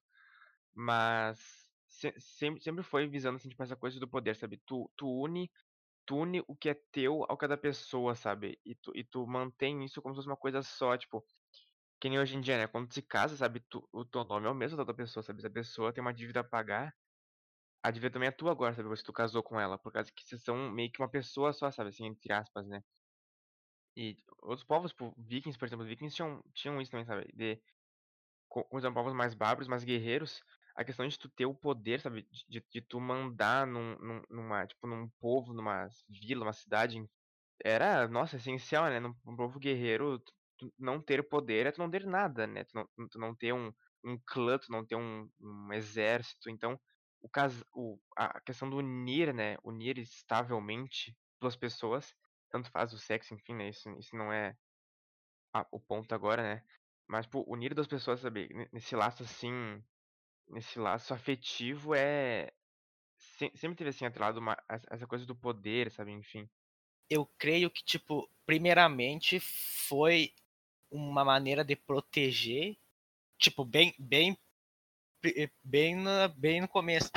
mas 0.74 1.40
se- 1.88 2.13
sempre, 2.20 2.62
sempre 2.62 2.84
foi 2.84 3.08
visando 3.08 3.38
assim, 3.38 3.50
tipo, 3.50 3.63
essa 3.63 3.75
coisa 3.78 4.00
do 4.00 4.10
poder, 4.10 4.36
sabe? 4.36 4.58
Tu, 4.66 4.92
tu 4.98 5.08
une, 5.25 5.52
tu 6.06 6.18
une 6.18 6.44
o 6.48 6.56
que 6.58 6.70
é 6.70 6.75
teu 6.92 7.25
ao 7.30 7.38
cada 7.38 7.58
pessoa, 7.58 8.16
sabe? 8.16 8.60
E 8.66 8.75
tu, 8.75 8.92
e 8.96 9.04
tu 9.06 9.28
mantém 9.28 9.84
isso 9.86 10.02
como 10.02 10.16
se 10.16 10.20
fosse 10.20 10.30
uma 10.30 10.38
coisa 10.38 10.62
só, 10.63 10.98
tipo, 10.98 11.25
que 12.00 12.10
nem 12.10 12.20
hoje 12.20 12.36
em 12.38 12.42
dia, 12.42 12.58
né? 12.58 12.68
Quando 12.68 12.92
se 12.94 13.02
casa, 13.02 13.36
sabe? 13.38 13.62
Tu, 13.70 13.88
o 13.92 14.06
teu 14.06 14.24
nome 14.25 14.48
é 14.48 14.50
o 14.50 14.56
mesmo 14.56 14.78
da 14.78 14.84
outra 14.84 14.96
pessoa, 14.96 15.24
sabe? 15.24 15.42
Se 15.42 15.48
a 15.48 15.52
pessoa 15.52 15.94
tem 15.94 16.02
uma 16.02 16.13
dívida 16.13 16.42
a 16.42 16.44
pagar, 16.44 16.94
a 17.84 17.92
dívida 17.92 18.13
também 18.13 18.30
é 18.30 18.32
tua 18.32 18.52
agora, 18.52 18.74
sabe? 18.74 18.96
Se 18.98 19.04
tu 19.04 19.12
casou 19.13 19.44
com 19.44 19.60
ela, 19.60 19.78
por 19.78 19.92
causa 19.92 20.12
que 20.12 20.24
vocês 20.24 20.42
são 20.42 20.72
meio 20.72 20.92
que 20.92 21.02
uma 21.02 21.10
pessoa 21.10 21.52
só, 21.52 21.70
sabe? 21.70 21.90
Assim, 21.90 22.06
entre 22.06 22.32
aspas, 22.32 22.66
né? 22.66 22.82
E 23.96 24.18
outros 24.42 24.63
povos, 24.66 24.92
tipo, 24.92 25.13
vikings, 25.18 25.58
por 25.60 25.66
exemplo, 25.66 25.86
vikings 25.86 26.16
tinham, 26.16 26.44
tinham 26.54 26.82
isso 26.82 26.92
também, 26.92 27.06
sabe? 27.06 27.30
De, 27.34 27.62
são 28.82 28.94
povos 28.94 29.13
mais 29.13 29.34
bárbaros, 29.34 29.68
mais 29.68 29.84
guerreiros, 29.84 30.42
a 30.75 30.84
questão 30.84 31.08
de 31.08 31.20
tu 31.20 31.30
ter 31.30 31.46
o 31.46 31.54
poder, 31.54 32.00
sabe? 32.00 32.28
De, 32.50 32.63
de, 32.72 32.82
tu 32.82 33.00
mandar 33.00 33.68
num, 33.68 33.98
num, 34.00 34.22
numa, 34.30 34.66
tipo, 34.66 34.88
num 34.88 35.10
povo, 35.20 35.54
numa 35.54 35.88
vila, 36.10 36.46
uma 36.46 36.54
cidade, 36.54 37.06
era, 37.63 38.08
nossa, 38.08 38.38
essencial, 38.38 38.86
né? 38.86 39.00
Num, 39.00 39.13
num 39.25 39.36
povo 39.36 39.60
guerreiro, 39.60 40.20
tu, 40.20 40.34
tu 40.58 40.74
não 40.80 41.02
ter 41.02 41.28
poder 41.28 41.68
é 41.68 41.72
tu 41.72 41.80
não 41.80 41.92
ter 41.92 42.06
nada, 42.06 42.48
né? 42.48 42.63
Tu 42.63 42.75
não, 42.75 42.88
tu 43.10 43.20
não 43.20 43.36
ter 43.36 43.54
um, 43.54 43.72
um 44.04 44.18
clã, 44.25 44.58
tu 44.58 44.72
não 44.72 44.86
ter 44.86 44.96
um, 44.96 45.30
um 45.40 45.74
exército. 45.74 46.50
Então, 46.50 46.80
o, 47.24 47.30
cas... 47.30 47.63
o 47.74 47.98
a 48.15 48.39
questão 48.42 48.70
do 48.70 48.77
unir, 48.77 49.34
né? 49.34 49.58
Unir 49.63 49.98
estavelmente 49.98 51.18
duas 51.39 51.56
pessoas, 51.56 52.13
tanto 52.51 52.70
faz 52.70 52.94
o 52.94 53.00
sexo, 53.00 53.34
enfim, 53.34 53.56
né? 53.56 53.70
Isso, 53.70 53.89
isso 53.98 54.15
não 54.15 54.32
é 54.32 54.56
a, 55.53 55.65
o 55.72 55.80
ponto 55.80 56.13
agora, 56.13 56.44
né? 56.44 56.63
Mas, 57.08 57.25
pô, 57.25 57.44
unir 57.48 57.74
duas 57.74 57.88
pessoas, 57.88 58.20
sabe? 58.20 58.50
Nesse 58.72 58.96
laço 58.96 59.24
assim, 59.24 59.84
nesse 60.48 60.77
laço 60.77 61.13
afetivo 61.13 61.96
é 61.96 62.51
sempre 63.56 63.75
teve 63.75 63.89
assim 63.89 64.06
atrelado 64.06 64.39
uma, 64.39 64.58
essa 64.68 65.08
coisa 65.08 65.25
do 65.25 65.36
poder, 65.36 65.89
sabe? 65.92 66.12
Enfim. 66.12 66.50
Eu 67.10 67.25
creio 67.38 67.70
que, 67.70 67.84
tipo, 67.84 68.30
primeiramente 68.46 69.39
foi 69.39 70.34
uma 70.92 71.24
maneira 71.24 71.63
de 71.63 71.75
proteger, 71.75 72.77
tipo, 73.38 73.63
bem, 73.65 73.94
bem, 73.98 74.38
bem, 75.63 75.96
no, 75.96 76.30
bem 76.36 76.62
no 76.62 76.68
começo. 76.68 77.12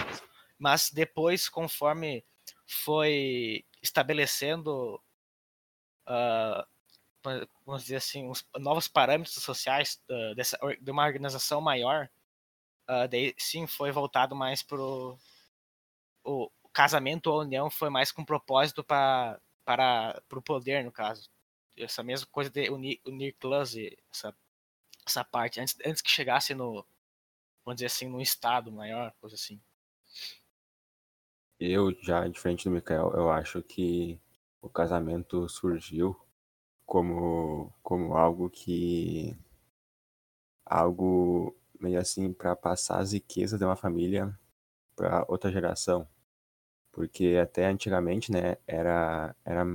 Mas 0.58 0.90
depois, 0.90 1.48
conforme 1.48 2.24
foi 2.66 3.64
estabelecendo, 3.82 5.00
uh, 6.08 6.66
vamos 7.64 7.82
dizer 7.82 7.96
assim, 7.96 8.28
os 8.28 8.46
novos 8.58 8.88
parâmetros 8.88 9.34
sociais 9.42 10.00
uh, 10.10 10.34
dessa, 10.34 10.58
de 10.80 10.90
uma 10.90 11.04
organização 11.04 11.60
maior, 11.60 12.08
uh, 12.88 13.08
daí 13.08 13.34
sim 13.38 13.66
foi 13.66 13.90
voltado 13.92 14.34
mais 14.34 14.62
pro 14.62 15.18
o 16.24 16.50
casamento 16.72 17.28
ou 17.28 17.40
união 17.40 17.70
foi 17.70 17.88
mais 17.88 18.10
com 18.10 18.24
propósito 18.24 18.82
para 18.84 19.40
para 19.64 20.22
o 20.32 20.42
poder, 20.42 20.84
no 20.84 20.92
caso. 20.92 21.28
Essa 21.76 22.02
mesma 22.02 22.26
coisa 22.30 22.48
de 22.48 22.70
unir, 22.70 23.00
unir 23.04 23.34
clãs, 23.34 23.74
essa, 24.12 24.34
essa 25.04 25.24
parte, 25.24 25.60
antes, 25.60 25.76
antes 25.84 26.00
que 26.00 26.10
chegasse 26.10 26.54
no, 26.54 26.86
vamos 27.66 27.76
dizer 27.76 27.86
assim, 27.86 28.08
no 28.08 28.20
estado 28.20 28.72
maior, 28.72 29.12
coisa 29.20 29.34
assim. 29.34 29.60
Eu, 31.60 31.92
já 32.02 32.26
diferente 32.28 32.64
do 32.64 32.70
Mikael, 32.70 33.12
eu 33.14 33.30
acho 33.30 33.62
que 33.62 34.18
o 34.62 34.68
casamento 34.70 35.46
surgiu 35.48 36.18
como, 36.86 37.70
como 37.82 38.16
algo 38.16 38.48
que. 38.48 39.36
algo 40.64 41.54
meio 41.78 42.00
assim 42.00 42.32
para 42.32 42.56
passar 42.56 43.00
as 43.00 43.12
riquezas 43.12 43.58
de 43.58 43.64
uma 43.66 43.76
família 43.76 44.38
para 44.94 45.26
outra 45.28 45.52
geração 45.52 46.08
porque 46.96 47.38
até 47.40 47.66
antigamente, 47.66 48.32
né, 48.32 48.56
era, 48.66 49.36
era 49.44 49.66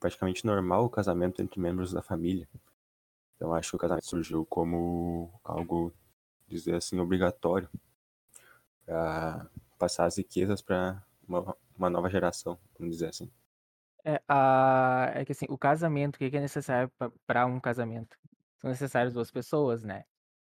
praticamente 0.00 0.44
normal 0.44 0.84
o 0.84 0.90
casamento 0.90 1.40
entre 1.40 1.60
membros 1.60 1.92
da 1.92 2.02
família. 2.02 2.48
Então 3.36 3.54
acho 3.54 3.70
que 3.70 3.76
o 3.76 3.78
casamento 3.78 4.06
surgiu 4.06 4.44
como 4.44 5.40
algo, 5.44 5.94
dizer 6.48 6.74
assim, 6.74 6.98
obrigatório 6.98 7.68
para 8.84 9.48
passar 9.78 10.06
as 10.06 10.16
riquezas 10.16 10.62
para 10.62 11.02
uma, 11.26 11.56
uma, 11.76 11.90
nova 11.90 12.08
geração, 12.08 12.58
vamos 12.78 12.96
dizer 12.96 13.08
assim. 13.08 13.30
É, 14.04 14.20
a, 14.26 15.12
é 15.14 15.24
que 15.24 15.32
assim, 15.32 15.46
o 15.48 15.58
casamento, 15.58 16.16
o 16.16 16.18
que 16.18 16.36
é 16.36 16.40
necessário 16.40 16.90
para 17.26 17.46
um 17.46 17.60
casamento? 17.60 18.16
São 18.56 18.70
necessárias 18.70 19.12
duas 19.12 19.30
pessoas, 19.30 19.84
né? 19.84 20.04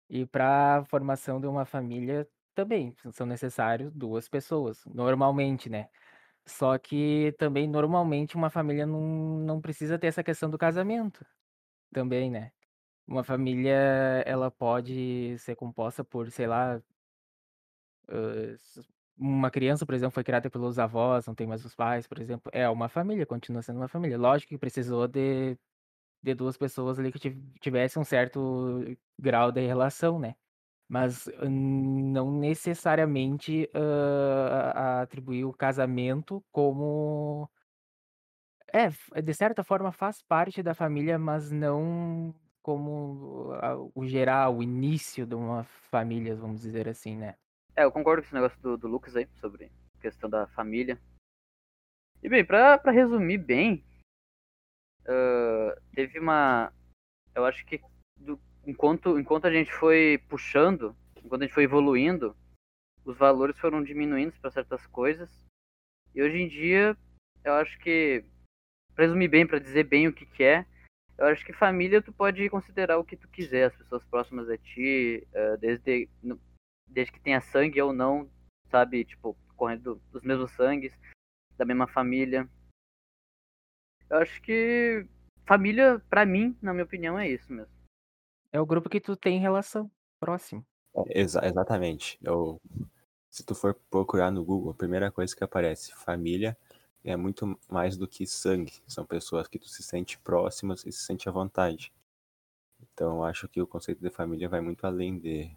E 0.09 0.25
para 0.25 0.77
a 0.77 0.85
formação 0.85 1.39
de 1.39 1.47
uma 1.47 1.65
família 1.65 2.27
também 2.55 2.95
são 3.11 3.27
necessários 3.27 3.93
duas 3.93 4.27
pessoas, 4.27 4.83
normalmente, 4.85 5.69
né? 5.69 5.89
Só 6.45 6.77
que 6.77 7.33
também, 7.37 7.67
normalmente, 7.67 8.35
uma 8.35 8.49
família 8.49 8.85
não, 8.85 9.01
não 9.39 9.61
precisa 9.61 9.99
ter 9.99 10.07
essa 10.07 10.23
questão 10.23 10.49
do 10.49 10.57
casamento 10.57 11.25
também, 11.93 12.31
né? 12.31 12.51
Uma 13.09 13.23
família, 13.23 13.73
ela 14.25 14.51
pode 14.51 15.37
ser 15.39 15.55
composta 15.55 16.03
por, 16.03 16.29
sei 16.31 16.47
lá, 16.47 16.81
uma 19.17 19.51
criança, 19.51 19.85
por 19.85 19.95
exemplo, 19.95 20.13
foi 20.13 20.23
criada 20.23 20.49
pelos 20.49 20.79
avós, 20.79 21.25
não 21.27 21.35
tem 21.35 21.47
mais 21.47 21.65
os 21.65 21.75
pais, 21.75 22.07
por 22.07 22.19
exemplo, 22.19 22.51
é 22.53 22.69
uma 22.69 22.87
família, 22.89 23.25
continua 23.25 23.61
sendo 23.61 23.77
uma 23.77 23.87
família. 23.87 24.17
Lógico 24.17 24.49
que 24.49 24.57
precisou 24.57 25.07
de, 25.07 25.57
de 26.23 26.33
duas 26.35 26.57
pessoas 26.57 26.99
ali 26.99 27.11
que 27.11 27.19
tivessem 27.61 28.01
um 28.01 28.05
certo 28.05 28.79
grau 29.19 29.51
de 29.51 29.61
relação, 29.65 30.19
né? 30.19 30.35
mas 30.89 31.29
não 31.49 32.31
necessariamente 32.39 33.69
atribuir 34.75 35.45
o 35.45 35.53
casamento 35.53 36.43
como. 36.51 37.49
É, 38.73 38.89
de 39.21 39.33
certa 39.33 39.63
forma 39.63 39.91
faz 39.91 40.21
parte 40.21 40.61
da 40.63 40.73
família, 40.75 41.17
mas 41.19 41.51
não 41.51 42.35
como 42.69 43.91
o 43.95 44.07
geral, 44.07 44.57
o 44.57 44.61
início 44.61 45.25
de 45.25 45.33
uma 45.33 45.63
família, 45.63 46.35
vamos 46.35 46.61
dizer 46.61 46.87
assim, 46.87 47.15
né? 47.17 47.35
É, 47.75 47.83
eu 47.83 47.91
concordo 47.91 48.21
com 48.21 48.27
esse 48.27 48.35
negócio 48.35 48.61
do, 48.61 48.77
do 48.77 48.87
Lucas 48.87 49.15
aí, 49.15 49.27
sobre 49.41 49.71
a 49.97 50.01
questão 50.01 50.29
da 50.29 50.45
família. 50.45 50.99
E 52.21 52.29
bem, 52.29 52.45
pra, 52.45 52.77
pra 52.77 52.91
resumir 52.91 53.39
bem, 53.39 53.83
uh, 55.01 55.81
teve 55.95 56.19
uma. 56.19 56.71
Eu 57.33 57.43
acho 57.43 57.65
que 57.65 57.81
do, 58.15 58.39
enquanto, 58.67 59.17
enquanto 59.17 59.47
a 59.47 59.51
gente 59.51 59.73
foi 59.73 60.23
puxando, 60.29 60.95
enquanto 61.23 61.41
a 61.41 61.45
gente 61.45 61.55
foi 61.55 61.63
evoluindo, 61.63 62.37
os 63.03 63.17
valores 63.17 63.57
foram 63.57 63.83
diminuindo 63.83 64.33
para 64.39 64.51
certas 64.51 64.85
coisas. 64.85 65.43
E 66.13 66.21
hoje 66.21 66.37
em 66.37 66.47
dia, 66.47 66.95
eu 67.43 67.53
acho 67.53 67.79
que, 67.79 68.23
pra 68.93 69.05
resumir 69.05 69.27
bem, 69.27 69.47
para 69.47 69.57
dizer 69.57 69.85
bem 69.85 70.07
o 70.07 70.13
que, 70.13 70.27
que 70.27 70.43
é, 70.43 70.67
eu 71.19 71.27
acho 71.27 71.45
que 71.45 71.51
família 71.51 72.01
tu 72.01 72.13
pode 72.13 72.49
considerar 72.49 72.97
o 72.97 73.03
que 73.03 73.17
tu 73.17 73.27
quiser, 73.27 73.65
as 73.65 73.75
pessoas 73.75 74.03
próximas 74.05 74.49
a 74.49 74.57
ti, 74.57 75.27
uh, 75.33 75.57
desde, 75.57 76.07
desde 76.87 77.11
que 77.11 77.19
tenha 77.19 77.41
sangue 77.41 77.81
ou 77.81 77.91
não, 77.91 78.29
sabe, 78.69 79.03
tipo, 79.03 79.35
correndo 79.57 80.01
dos 80.13 80.23
mesmos 80.23 80.49
sangues, 80.51 80.97
da 81.57 81.65
mesma 81.65 81.87
família. 81.87 82.49
Eu 84.09 84.19
acho 84.19 84.41
que 84.41 85.05
família, 85.45 86.01
para 86.09 86.25
mim, 86.25 86.57
na 86.61 86.71
minha 86.71 86.85
opinião, 86.85 87.19
é 87.19 87.27
isso 87.27 87.51
mesmo. 87.51 87.73
É 88.53 88.61
o 88.61 88.65
grupo 88.65 88.89
que 88.89 89.01
tu 89.01 89.17
tem 89.17 89.39
relação 89.39 89.91
próximo. 90.21 90.65
É, 90.95 91.19
exa 91.19 91.45
exatamente. 91.45 92.17
Eu, 92.21 92.57
se 93.29 93.45
tu 93.45 93.53
for 93.53 93.73
procurar 93.89 94.31
no 94.31 94.43
Google, 94.45 94.71
a 94.71 94.75
primeira 94.75 95.11
coisa 95.11 95.35
que 95.35 95.43
aparece, 95.43 95.93
família, 95.93 96.57
é 97.03 97.15
muito 97.15 97.59
mais 97.69 97.97
do 97.97 98.07
que 98.07 98.25
sangue. 98.25 98.73
São 98.87 99.05
pessoas 99.05 99.47
que 99.47 99.59
tu 99.59 99.67
se 99.67 99.83
sente 99.83 100.17
próximas 100.19 100.85
e 100.85 100.91
se 100.91 101.03
sente 101.03 101.29
à 101.29 101.31
vontade. 101.31 101.93
Então, 102.81 103.23
acho 103.23 103.47
que 103.47 103.61
o 103.61 103.67
conceito 103.67 104.01
de 104.01 104.09
família 104.09 104.49
vai 104.49 104.61
muito 104.61 104.85
além 104.85 105.17
de 105.19 105.55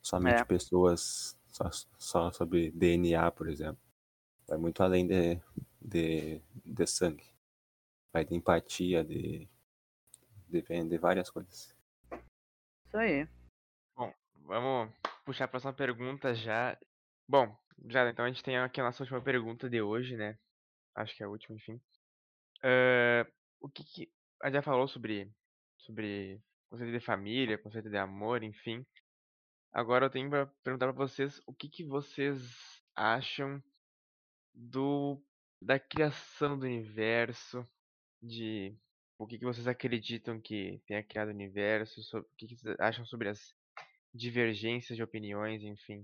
somente 0.00 0.40
é. 0.40 0.44
pessoas, 0.44 1.36
só, 1.48 1.70
só 1.98 2.32
sobre 2.32 2.70
DNA, 2.70 3.30
por 3.32 3.48
exemplo. 3.48 3.80
Vai 4.46 4.58
muito 4.58 4.82
além 4.82 5.06
de, 5.06 5.40
de, 5.80 6.40
de 6.64 6.86
sangue. 6.86 7.24
Vai 8.12 8.24
de 8.24 8.34
empatia, 8.34 9.02
de, 9.04 9.48
de, 10.48 10.62
de 10.62 10.98
várias 10.98 11.30
coisas. 11.30 11.74
Isso 12.86 12.96
aí. 12.96 13.28
Bom, 13.96 14.12
vamos 14.44 14.92
puxar 15.24 15.44
a 15.46 15.48
próxima 15.48 15.72
pergunta 15.72 16.34
já. 16.34 16.78
Bom, 17.28 17.56
já 17.88 18.08
então 18.08 18.24
a 18.24 18.28
gente 18.28 18.44
tem 18.44 18.56
aqui 18.56 18.80
a 18.80 18.84
nossa 18.84 19.02
última 19.02 19.20
pergunta 19.20 19.68
de 19.68 19.82
hoje, 19.82 20.16
né? 20.16 20.38
Acho 20.96 21.14
que 21.14 21.22
é 21.22 21.26
a 21.26 21.28
última, 21.28 21.56
enfim. 21.56 21.80
Uh, 22.64 23.30
o 23.60 23.68
que, 23.68 23.84
que 23.84 24.12
a 24.42 24.50
já 24.50 24.62
falou 24.62 24.88
sobre 24.88 25.30
sobre 25.78 26.40
conceito 26.68 26.92
de 26.92 27.00
família, 27.00 27.58
conceito 27.58 27.90
de 27.90 27.96
amor, 27.96 28.42
enfim. 28.42 28.84
Agora 29.72 30.06
eu 30.06 30.10
tenho 30.10 30.28
para 30.30 30.46
perguntar 30.64 30.92
para 30.92 31.06
vocês 31.06 31.40
o 31.46 31.54
que, 31.54 31.68
que 31.68 31.84
vocês 31.84 32.82
acham 32.94 33.62
do 34.54 35.22
da 35.60 35.78
criação 35.78 36.58
do 36.58 36.66
universo, 36.66 37.66
de 38.22 38.74
o 39.18 39.26
que, 39.26 39.38
que 39.38 39.44
vocês 39.44 39.66
acreditam 39.66 40.40
que 40.40 40.80
tenha 40.86 41.02
criado 41.02 41.28
o 41.28 41.32
universo, 41.32 42.02
sobre, 42.02 42.26
o 42.26 42.36
que, 42.36 42.46
que 42.48 42.56
vocês 42.56 42.76
acham 42.78 43.04
sobre 43.06 43.28
as 43.28 43.54
divergências 44.14 44.96
de 44.96 45.02
opiniões, 45.02 45.62
enfim. 45.62 46.00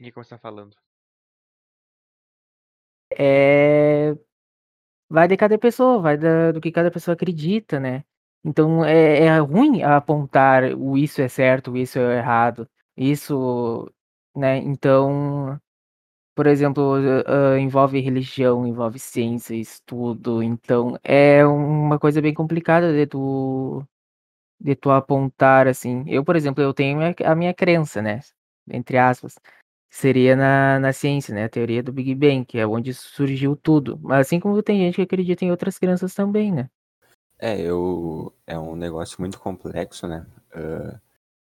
O 0.00 0.04
que 0.04 0.12
você 0.12 0.34
está 0.34 0.38
falando? 0.38 0.76
É... 3.20 4.16
Vai 5.10 5.28
de 5.28 5.36
cada 5.36 5.58
pessoa, 5.58 6.00
vai 6.00 6.16
da, 6.16 6.52
do 6.52 6.60
que 6.60 6.72
cada 6.72 6.90
pessoa 6.90 7.14
acredita, 7.14 7.80
né? 7.80 8.04
Então 8.44 8.84
é, 8.84 9.26
é 9.26 9.38
ruim 9.40 9.82
apontar 9.82 10.64
o 10.76 10.96
isso 10.96 11.20
é 11.20 11.28
certo, 11.28 11.72
o 11.72 11.76
isso 11.76 11.98
é 11.98 12.18
errado. 12.18 12.68
Isso, 12.96 13.90
né? 14.36 14.58
Então, 14.58 15.60
por 16.34 16.46
exemplo, 16.46 16.94
uh, 16.98 17.58
envolve 17.58 18.00
religião, 18.00 18.66
envolve 18.66 18.98
ciência, 18.98 19.54
estudo, 19.54 20.42
então 20.42 20.98
é 21.04 21.44
uma 21.46 21.98
coisa 21.98 22.22
bem 22.22 22.34
complicada 22.34 22.92
de 22.92 23.06
tu, 23.06 23.84
de 24.60 24.76
tu 24.76 24.90
apontar, 24.90 25.68
assim. 25.68 26.04
Eu, 26.08 26.24
por 26.24 26.36
exemplo, 26.36 26.62
eu 26.62 26.74
tenho 26.74 27.00
a 27.24 27.34
minha 27.36 27.54
crença, 27.54 28.02
né, 28.02 28.20
entre 28.70 28.98
aspas, 28.98 29.34
seria 29.90 30.36
na, 30.36 30.78
na 30.80 30.92
ciência, 30.92 31.34
né, 31.34 31.44
a 31.44 31.48
teoria 31.48 31.82
do 31.82 31.92
Big 31.92 32.14
Bang, 32.14 32.44
que 32.44 32.58
é 32.58 32.66
onde 32.66 32.94
surgiu 32.94 33.56
tudo. 33.56 33.98
Mas 34.02 34.26
assim 34.26 34.40
como 34.40 34.62
tem 34.62 34.78
gente 34.78 34.96
que 34.96 35.02
acredita 35.02 35.44
em 35.44 35.50
outras 35.50 35.78
crenças 35.78 36.14
também, 36.14 36.52
né. 36.52 36.70
É, 37.38 37.60
eu... 37.60 38.32
é 38.46 38.58
um 38.58 38.76
negócio 38.76 39.20
muito 39.20 39.38
complexo, 39.38 40.06
né, 40.06 40.26
uh, 40.54 40.98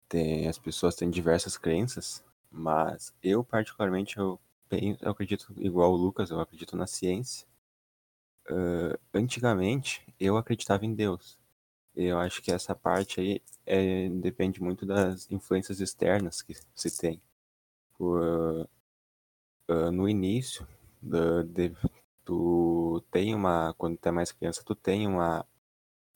tem, 0.08 0.48
as 0.48 0.58
pessoas 0.58 0.94
têm 0.96 1.10
diversas 1.10 1.56
crenças, 1.56 2.24
mas 2.50 3.14
eu 3.22 3.44
particularmente 3.44 4.18
eu, 4.18 4.38
eu 4.70 5.10
acredito 5.10 5.52
igual 5.56 5.92
o 5.92 5.96
Lucas, 5.96 6.30
eu 6.30 6.40
acredito 6.40 6.76
na 6.76 6.86
ciência. 6.86 7.46
Ah, 8.48 8.98
antigamente 9.12 10.02
eu 10.20 10.36
acreditava 10.36 10.84
em 10.84 10.94
Deus. 10.94 11.38
Eu 11.96 12.18
acho 12.18 12.42
que 12.42 12.52
essa 12.52 12.74
parte 12.74 13.20
aí 13.20 13.42
é, 13.66 14.08
depende 14.08 14.62
muito 14.62 14.86
das 14.86 15.30
influências 15.30 15.80
externas 15.80 16.42
que 16.42 16.54
se 16.74 16.96
tem. 16.98 17.20
Ah, 19.68 19.90
no 19.90 20.08
início, 20.08 20.66
da- 21.02 21.42
de- 21.42 21.74
tu 22.24 23.02
tem 23.10 23.34
uma, 23.34 23.74
quando 23.74 23.96
tu 23.98 24.08
é 24.08 24.12
mais 24.12 24.32
criança, 24.32 24.62
tu 24.64 24.74
tem 24.74 25.06
uma, 25.06 25.46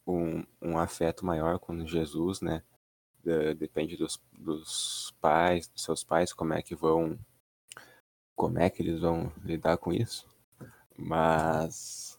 um, 0.07 0.45
um 0.63 0.79
afeto 0.79 1.27
maior 1.27 1.59
com 1.61 1.87
Jesus, 1.87 2.41
né? 2.43 2.63
Da- 3.25 3.55
depende 3.55 3.97
dos, 3.97 4.21
dos 4.33 5.15
pais, 5.21 5.69
dos 5.69 5.85
seus 5.85 6.05
pais, 6.05 6.33
como 6.35 6.55
é 6.55 6.63
que 6.63 6.75
vão, 6.77 7.19
como 8.35 8.59
é 8.59 8.71
que 8.71 8.81
eles 8.83 9.01
vão 9.03 9.31
lidar 9.45 9.77
com 9.77 9.93
isso. 9.93 10.27
Mas, 10.97 12.19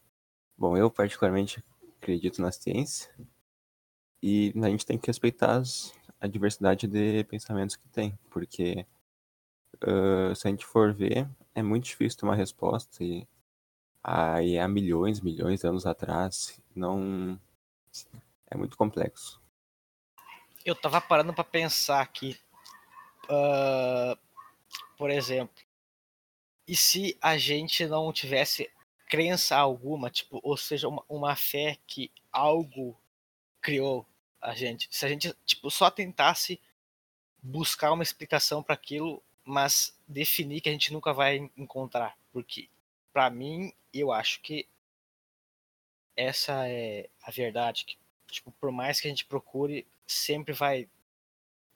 bom, 0.57 0.77
eu 0.77 0.91
particularmente 0.91 1.63
acredito 2.01 2.41
na 2.41 2.51
ciência 2.51 3.11
e 4.21 4.53
a 4.63 4.69
gente 4.69 4.85
tem 4.85 4.97
que 4.97 5.07
respeitar 5.07 5.57
as- 5.57 5.93
a 6.19 6.27
diversidade 6.27 6.87
de 6.87 7.23
pensamentos 7.25 7.75
que 7.75 7.87
tem, 7.89 8.17
porque 8.29 8.85
ah, 9.81 10.33
se 10.35 10.47
a 10.47 10.51
gente 10.51 10.65
for 10.65 10.93
ver, 10.93 11.27
é 11.55 11.61
muito 11.61 11.85
difícil 11.85 12.19
ter 12.19 12.25
uma 12.25 12.35
resposta 12.35 13.03
e 13.03 13.27
aí 14.03 14.57
há 14.57 14.67
milhões, 14.67 15.21
milhões 15.21 15.61
de 15.61 15.67
anos 15.67 15.85
atrás, 15.85 16.59
não 16.75 17.39
é 18.49 18.57
muito 18.57 18.77
complexo. 18.77 19.41
Eu 20.65 20.75
tava 20.75 20.99
parando 21.01 21.33
pra 21.33 21.43
pensar 21.43 22.01
aqui. 22.01 22.37
ah, 23.29 24.17
por 24.97 25.09
exemplo, 25.09 25.55
e 26.67 26.75
se 26.75 27.17
a 27.21 27.37
gente 27.37 27.87
não 27.87 28.13
tivesse 28.13 28.69
crença 29.09 29.57
alguma, 29.57 30.11
tipo, 30.11 30.39
ou 30.43 30.55
seja, 30.55 30.87
uma, 30.87 31.03
uma 31.09 31.35
fé 31.35 31.77
que 31.87 32.11
algo 32.31 32.95
criou 33.59 34.05
a 34.39 34.53
gente? 34.53 34.87
Se 34.91 35.05
a 35.05 35.09
gente, 35.09 35.33
tipo, 35.45 35.71
só 35.71 35.89
tentasse 35.89 36.61
buscar 37.41 37.91
uma 37.91 38.03
explicação 38.03 38.61
para 38.61 38.75
aquilo, 38.75 39.23
mas 39.49 39.97
definir 40.07 40.61
que 40.61 40.69
a 40.69 40.71
gente 40.71 40.93
nunca 40.93 41.13
vai 41.13 41.37
en- 41.37 41.51
encontrar, 41.57 42.17
porque 42.31 42.69
para 43.11 43.29
mim 43.29 43.73
eu 43.93 44.11
acho 44.11 44.41
que 44.41 44.67
essa 46.15 46.67
é 46.67 47.09
a 47.23 47.31
verdade, 47.31 47.85
que 47.85 47.97
tipo, 48.27 48.51
por 48.51 48.71
mais 48.71 48.99
que 49.01 49.07
a 49.07 49.09
gente 49.09 49.25
procure, 49.25 49.87
sempre 50.05 50.53
vai 50.53 50.87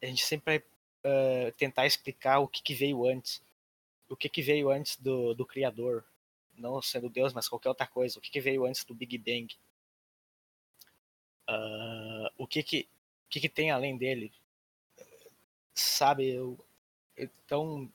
a 0.01 0.05
gente 0.05 0.23
sempre 0.23 0.59
vai 0.59 0.63
eh, 1.03 1.51
tentar 1.57 1.85
explicar 1.85 2.39
o 2.39 2.47
que, 2.47 2.61
que 2.61 2.75
veio 2.75 3.05
antes. 3.05 3.41
O 4.09 4.15
que, 4.15 4.29
que 4.29 4.41
veio 4.41 4.69
antes 4.69 4.97
do, 4.97 5.33
do 5.33 5.45
Criador. 5.45 6.03
Não 6.57 6.81
sendo 6.81 7.09
Deus, 7.09 7.33
mas 7.33 7.47
qualquer 7.47 7.69
outra 7.69 7.87
coisa. 7.87 8.19
O 8.19 8.21
que, 8.21 8.29
que 8.31 8.41
veio 8.41 8.65
antes 8.65 8.83
do 8.83 8.93
Big 8.93 9.17
Bang. 9.17 9.47
Ah, 11.47 12.31
o 12.37 12.45
que 12.47 12.63
que, 12.63 12.87
que 13.29 13.39
que 13.39 13.49
tem 13.49 13.71
além 13.71 13.97
dele. 13.97 14.31
Sabe, 15.75 16.29
eu, 16.29 16.57
então 17.17 17.91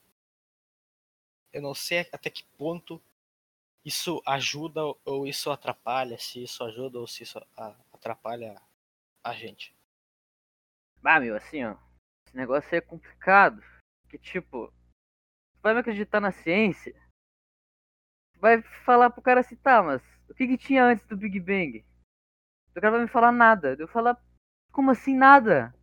eu 1.51 1.61
não 1.61 1.73
sei 1.73 1.99
até 2.11 2.29
que 2.29 2.43
ponto 2.57 3.01
isso 3.83 4.21
ajuda 4.25 4.81
ou 5.05 5.25
isso 5.25 5.49
atrapalha, 5.51 6.17
se 6.17 6.43
isso 6.43 6.63
ajuda 6.63 6.99
ou 6.99 7.07
se 7.07 7.23
isso 7.23 7.39
atrapalha 7.91 8.61
a 9.23 9.33
gente. 9.33 9.75
Ah, 11.03 11.19
meu, 11.19 11.35
assim, 11.35 11.63
ó. 11.63 11.75
Esse 12.25 12.35
negócio 12.35 12.69
aí 12.71 12.77
é 12.77 12.81
complicado. 12.81 13.63
Que 14.09 14.17
tipo, 14.17 14.71
vai 15.61 15.73
me 15.73 15.79
acreditar 15.79 16.19
na 16.19 16.31
ciência? 16.31 16.93
Vai 18.35 18.61
falar 18.85 19.09
pro 19.09 19.21
cara 19.21 19.41
assim, 19.41 19.55
tá, 19.55 19.81
mas 19.83 20.01
o 20.29 20.33
que 20.33 20.47
que 20.47 20.57
tinha 20.57 20.83
antes 20.83 21.05
do 21.05 21.17
Big 21.17 21.39
Bang? 21.39 21.85
O 22.69 22.73
cara 22.73 22.91
vai 22.91 23.01
me 23.01 23.07
falar 23.07 23.31
nada. 23.31 23.75
Eu 23.79 23.87
falar, 23.87 24.21
como 24.71 24.91
assim 24.91 25.15
nada? 25.15 25.73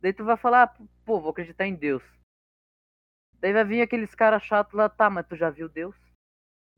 Daí 0.00 0.12
tu 0.12 0.24
vai 0.24 0.36
falar, 0.36 0.68
pô, 1.04 1.20
vou 1.20 1.30
acreditar 1.30 1.66
em 1.66 1.74
Deus. 1.74 2.02
Daí 3.44 3.52
vai 3.52 3.62
vir 3.62 3.82
aqueles 3.82 4.14
caras 4.14 4.42
chatos 4.42 4.72
lá, 4.72 4.88
tá, 4.88 5.10
mas 5.10 5.26
tu 5.26 5.36
já 5.36 5.50
viu 5.50 5.68
Deus? 5.68 5.94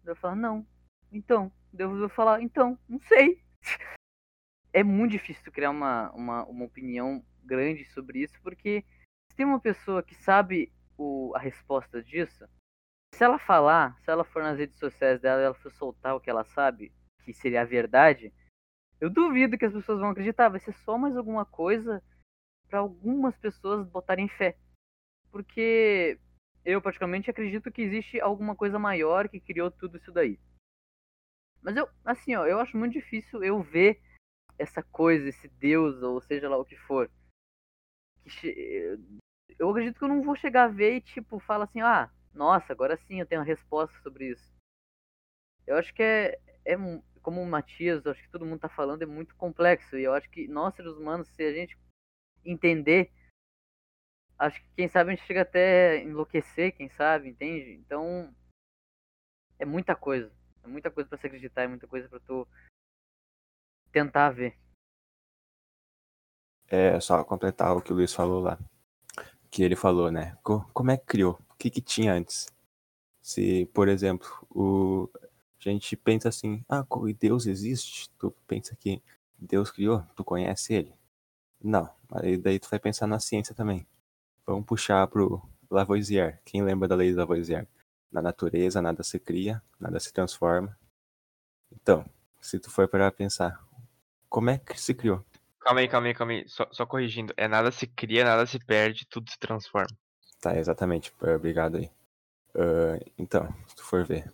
Eu 0.04 0.16
falar, 0.16 0.34
não. 0.34 0.66
Então. 1.12 1.52
Deus 1.72 1.96
vai 1.96 2.08
falar, 2.08 2.42
então, 2.42 2.76
não 2.88 2.98
sei. 3.02 3.40
É 4.72 4.82
muito 4.82 5.12
difícil 5.12 5.50
criar 5.52 5.70
uma, 5.70 6.10
uma, 6.10 6.44
uma 6.44 6.64
opinião 6.66 7.24
grande 7.42 7.84
sobre 7.86 8.18
isso, 8.24 8.34
porque 8.42 8.84
se 9.30 9.36
tem 9.36 9.46
uma 9.46 9.60
pessoa 9.60 10.02
que 10.02 10.14
sabe 10.16 10.70
o, 10.98 11.32
a 11.34 11.38
resposta 11.38 12.02
disso, 12.02 12.46
se 13.14 13.24
ela 13.24 13.38
falar, 13.38 13.98
se 14.02 14.10
ela 14.10 14.22
for 14.22 14.42
nas 14.42 14.58
redes 14.58 14.76
sociais 14.78 15.18
dela 15.18 15.40
e 15.40 15.44
ela 15.44 15.54
for 15.54 15.72
soltar 15.72 16.14
o 16.14 16.20
que 16.20 16.28
ela 16.28 16.44
sabe, 16.44 16.92
que 17.24 17.32
seria 17.32 17.62
a 17.62 17.64
verdade, 17.64 18.34
eu 19.00 19.08
duvido 19.08 19.56
que 19.56 19.64
as 19.64 19.72
pessoas 19.72 20.00
vão 20.00 20.10
acreditar. 20.10 20.50
Vai 20.50 20.60
ser 20.60 20.72
só 20.72 20.98
mais 20.98 21.16
alguma 21.16 21.46
coisa 21.46 22.02
para 22.68 22.80
algumas 22.80 23.34
pessoas 23.38 23.88
botarem 23.88 24.28
fé. 24.28 24.58
Porque 25.30 26.18
eu, 26.66 26.82
particularmente, 26.82 27.30
acredito 27.30 27.70
que 27.70 27.80
existe 27.80 28.20
alguma 28.20 28.56
coisa 28.56 28.76
maior 28.78 29.28
que 29.28 29.40
criou 29.40 29.70
tudo 29.70 29.96
isso 29.96 30.10
daí. 30.10 30.38
Mas 31.62 31.76
eu, 31.76 31.88
assim, 32.04 32.34
ó, 32.34 32.44
eu 32.44 32.58
acho 32.58 32.76
muito 32.76 32.92
difícil 32.92 33.42
eu 33.44 33.62
ver 33.62 34.00
essa 34.58 34.82
coisa, 34.82 35.28
esse 35.28 35.46
Deus, 35.48 36.02
ou 36.02 36.20
seja 36.20 36.48
lá 36.48 36.56
o 36.58 36.64
que 36.64 36.76
for. 36.76 37.08
Que 38.24 38.98
Eu 39.58 39.70
acredito 39.70 39.96
que 39.96 40.04
eu 40.04 40.08
não 40.08 40.22
vou 40.22 40.34
chegar 40.34 40.64
a 40.64 40.68
ver 40.68 40.96
e, 40.96 41.00
tipo, 41.00 41.38
fala 41.38 41.64
assim, 41.64 41.80
ah, 41.80 42.10
nossa, 42.34 42.72
agora 42.72 42.96
sim 42.96 43.20
eu 43.20 43.26
tenho 43.26 43.42
a 43.42 43.44
resposta 43.44 43.96
sobre 44.00 44.30
isso. 44.30 44.52
Eu 45.66 45.76
acho 45.76 45.94
que 45.94 46.02
é, 46.02 46.38
é 46.64 46.76
como 47.22 47.40
o 47.40 47.46
Matias, 47.46 48.04
eu 48.04 48.12
acho 48.12 48.22
que 48.22 48.30
todo 48.30 48.44
mundo 48.44 48.60
tá 48.60 48.68
falando, 48.68 49.02
é 49.02 49.06
muito 49.06 49.36
complexo. 49.36 49.96
E 49.96 50.02
eu 50.02 50.12
acho 50.14 50.28
que 50.30 50.48
nós, 50.48 50.74
seres 50.74 50.92
humanos, 50.92 51.28
se 51.28 51.42
a 51.44 51.52
gente 51.52 51.78
entender, 52.44 53.12
acho 54.38 54.60
que 54.60 54.68
quem 54.76 54.88
sabe 54.88 55.12
a 55.12 55.14
gente 55.14 55.26
chega 55.26 55.42
até 55.42 56.02
enlouquecer, 56.02 56.74
quem 56.76 56.88
sabe, 56.90 57.28
entende? 57.28 57.72
Então, 57.72 58.34
é 59.58 59.64
muita 59.64 59.94
coisa. 59.94 60.30
É 60.62 60.68
muita 60.68 60.90
coisa 60.90 61.08
pra 61.08 61.18
se 61.18 61.26
acreditar, 61.26 61.62
é 61.62 61.68
muita 61.68 61.86
coisa 61.86 62.08
pra 62.08 62.20
tu 62.20 62.46
tentar 63.92 64.30
ver. 64.30 64.56
É 66.68 66.98
só 67.00 67.22
completar 67.24 67.76
o 67.76 67.80
que 67.80 67.92
o 67.92 67.96
Luiz 67.96 68.12
falou 68.12 68.40
lá. 68.40 68.58
Que 69.50 69.62
ele 69.62 69.76
falou, 69.76 70.10
né? 70.10 70.36
Co- 70.42 70.64
como 70.72 70.90
é 70.90 70.96
que 70.96 71.06
criou? 71.06 71.38
O 71.50 71.54
que, 71.56 71.70
que 71.70 71.80
tinha 71.80 72.12
antes? 72.12 72.48
Se, 73.22 73.66
por 73.74 73.88
exemplo, 73.88 74.28
o... 74.50 75.10
a 75.60 75.70
gente 75.70 75.96
pensa 75.96 76.28
assim, 76.28 76.64
ah, 76.68 76.86
Deus 77.20 77.46
existe? 77.46 78.10
Tu 78.18 78.30
pensa 78.46 78.76
que 78.76 79.02
Deus 79.38 79.70
criou? 79.70 80.02
Tu 80.16 80.24
conhece 80.24 80.74
ele? 80.74 80.94
Não. 81.62 81.90
Aí 82.12 82.36
daí 82.38 82.58
tu 82.60 82.68
vai 82.70 82.78
pensar 82.78 83.06
na 83.06 83.20
ciência 83.20 83.54
também. 83.54 83.86
Vamos 84.46 84.64
puxar 84.64 85.06
pro 85.08 85.42
Lavoisier. 85.68 86.40
Quem 86.44 86.62
lembra 86.62 86.86
da 86.86 86.94
lei 86.94 87.10
de 87.10 87.16
Lavoisier? 87.16 87.66
Na 88.12 88.22
natureza, 88.22 88.80
nada 88.80 89.02
se 89.02 89.18
cria, 89.18 89.60
nada 89.78 89.98
se 89.98 90.12
transforma. 90.12 90.78
Então, 91.72 92.08
se 92.40 92.58
tu 92.60 92.70
for 92.70 92.86
para 92.86 93.10
pensar, 93.10 93.60
como 94.28 94.50
é 94.50 94.58
que 94.58 94.80
se 94.80 94.94
criou? 94.94 95.24
Calma 95.60 95.80
aí, 95.80 95.88
calma 95.88 96.06
aí, 96.06 96.14
calma 96.14 96.32
aí. 96.32 96.48
Só, 96.48 96.68
só 96.70 96.86
corrigindo. 96.86 97.34
É 97.36 97.48
nada 97.48 97.72
se 97.72 97.88
cria, 97.88 98.24
nada 98.24 98.46
se 98.46 98.58
perde, 98.64 99.04
tudo 99.06 99.28
se 99.28 99.38
transforma. 99.38 99.88
Tá, 100.40 100.56
exatamente. 100.56 101.12
eh, 101.22 101.34
Obrigado 101.34 101.78
aí. 101.78 101.90
Ah, 102.54 103.00
então, 103.18 103.52
se 103.66 103.74
tu 103.74 103.82
for 103.82 104.04
ver, 104.04 104.32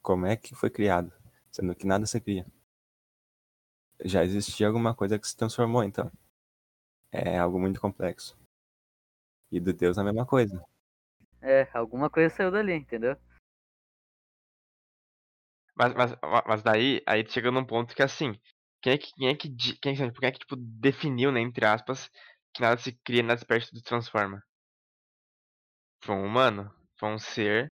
como 0.00 0.24
é 0.24 0.36
que 0.36 0.54
foi 0.54 0.70
criado? 0.70 1.12
Sendo 1.50 1.74
que 1.74 1.86
nada 1.86 2.06
se 2.06 2.20
cria. 2.20 2.46
Já 4.04 4.22
existia 4.22 4.68
alguma 4.68 4.94
coisa 4.94 5.18
que 5.18 5.26
se 5.26 5.36
transformou, 5.36 5.82
então. 5.82 6.10
É 7.10 7.36
algo 7.38 7.58
muito 7.58 7.80
complexo. 7.80 8.38
E 9.52 9.60
do 9.60 9.72
Deus 9.74 9.98
a 9.98 10.04
mesma 10.04 10.24
coisa. 10.26 10.58
É, 11.42 11.66
alguma 11.74 12.08
coisa 12.08 12.32
saiu 12.32 12.50
dali, 12.52 12.72
entendeu? 12.74 13.16
Mas, 15.74 15.94
mas, 15.94 16.12
mas 16.46 16.62
daí, 16.62 17.02
aí 17.06 17.24
chega 17.28 17.50
num 17.50 17.64
ponto 17.64 17.94
que 17.94 18.02
assim, 18.02 18.32
quem 18.82 18.92
é 18.94 18.98
que, 18.98 19.12
quem 19.14 19.28
é 19.28 19.34
que, 19.34 19.48
quem, 19.80 19.92
é 19.92 19.96
que- 19.96 20.12
quem 20.20 20.28
é 20.28 20.32
que 20.32 20.38
tipo, 20.40 20.56
definiu, 20.56 21.30
né, 21.32 21.40
entre 21.40 21.64
aspas, 21.64 22.10
que 22.52 22.60
nada 22.62 22.76
se 22.80 22.92
cria, 23.04 23.22
nada 23.22 23.38
se 23.38 23.46
perde, 23.46 23.68
tudo 23.68 23.78
se 23.78 23.84
transforma? 23.84 24.42
Foi 26.02 26.14
um 26.14 26.24
humano, 26.24 26.72
foi 26.98 27.08
um 27.10 27.18
ser 27.18 27.70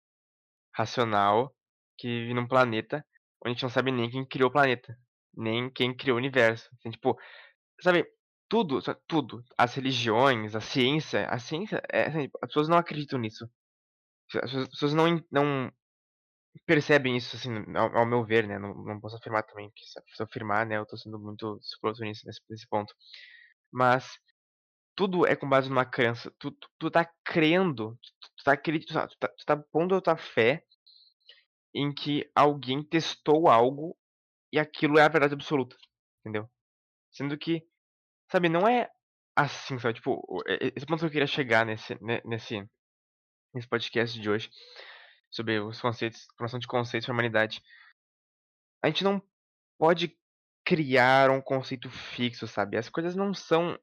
racional 0.76 1.56
que 1.98 2.08
vive 2.08 2.34
num 2.34 2.48
planeta 2.48 3.06
onde 3.42 3.52
a 3.52 3.54
gente 3.54 3.64
não 3.64 3.70
sabe 3.70 3.92
nem 3.92 4.10
quem 4.10 4.26
criou 4.28 4.50
o 4.50 4.54
planeta, 4.54 4.98
nem 5.36 5.70
quem 5.72 5.96
criou 5.96 6.16
o 6.18 6.20
universo. 6.20 6.70
Assim, 6.80 6.92
tipo, 6.92 7.18
sabe, 7.82 8.06
tudo, 8.50 8.80
tudo, 9.08 9.44
as 9.58 9.74
religiões, 9.76 10.56
a 10.56 10.62
ciência, 10.62 11.28
a 11.30 11.40
ciência, 11.40 11.82
é, 11.92 12.08
assim, 12.08 12.30
as 12.42 12.48
pessoas 12.50 12.68
não 12.70 12.78
acreditam 12.78 13.20
nisso. 13.20 13.46
As 14.36 14.42
pessoas- 14.42 14.64
as 14.64 14.70
pessoas 14.70 14.94
não, 14.96 15.24
não 15.32 15.72
percebem 16.66 17.18
isso, 17.18 17.36
assim, 17.36 17.52
ao, 17.76 17.98
ao 17.98 18.06
meu 18.06 18.24
ver, 18.26 18.48
né? 18.48 18.58
Não, 18.60 18.74
não 18.76 19.00
posso 19.00 19.18
afirmar 19.18 19.44
também, 19.44 19.70
porque 19.70 19.86
se 19.86 20.00
eu 20.22 20.26
afirmar, 20.26 20.66
né, 20.66 20.78
eu 20.78 20.86
tô 20.86 20.98
sendo 20.98 21.20
muito 21.20 21.58
escroto 21.62 22.02
nisso, 22.04 22.24
nesse, 22.26 22.42
nesse 22.50 22.68
ponto. 22.68 22.94
Mas 23.72 24.08
tudo 24.96 25.26
é 25.28 25.36
com 25.36 25.50
base 25.50 25.70
numa 25.70 25.86
crença. 25.86 26.32
Tu, 26.40 26.52
tu, 26.52 26.70
tu 26.80 26.92
tá 26.92 27.10
crendo, 27.26 28.00
tu, 28.38 28.44
tá, 28.46 28.58
tu, 28.58 28.94
tá, 28.94 29.08
tu 29.08 29.18
tá, 29.20 29.28
tu 29.30 29.46
tá 29.46 29.58
pondo 29.72 29.96
a 29.96 30.02
tua 30.02 30.18
fé 30.18 30.64
em 31.74 31.94
que 31.94 32.30
alguém 32.36 32.84
testou 32.84 33.48
algo 33.50 33.96
e 34.54 34.60
aquilo 34.60 35.00
é 35.00 35.04
a 35.04 35.10
verdade 35.10 35.34
absoluta, 35.36 35.76
entendeu? 36.22 36.50
Sendo 37.12 37.38
que, 37.38 37.64
sabe, 38.32 38.50
não 38.50 38.68
é 38.68 38.90
assim, 39.36 39.78
sabe? 39.80 39.96
Tipo, 39.96 40.22
esse 40.76 40.86
ponto 40.86 41.00
que 41.00 41.06
eu 41.06 41.12
queria 41.12 41.28
chegar 41.28 41.66
nesse, 41.66 41.96
ne- 42.02 42.22
nesse, 42.26 42.66
nesse 43.54 43.68
podcast 43.68 44.20
de 44.20 44.30
hoje, 44.30 44.50
sobre 45.32 45.60
os 45.60 45.82
conceitos, 45.82 46.26
formação 46.38 46.60
de 46.60 46.68
conceitos 46.68 47.06
para 47.06 47.14
a 47.14 47.16
humanidade. 47.16 47.62
A 48.84 48.88
gente 48.88 49.04
não 49.04 49.22
pode 49.78 50.18
criar 50.66 51.30
um 51.30 51.42
conceito 51.42 51.90
fixo, 51.90 52.48
sabe? 52.48 52.78
As 52.78 52.90
coisas 52.90 53.16
não 53.16 53.34
são 53.34 53.78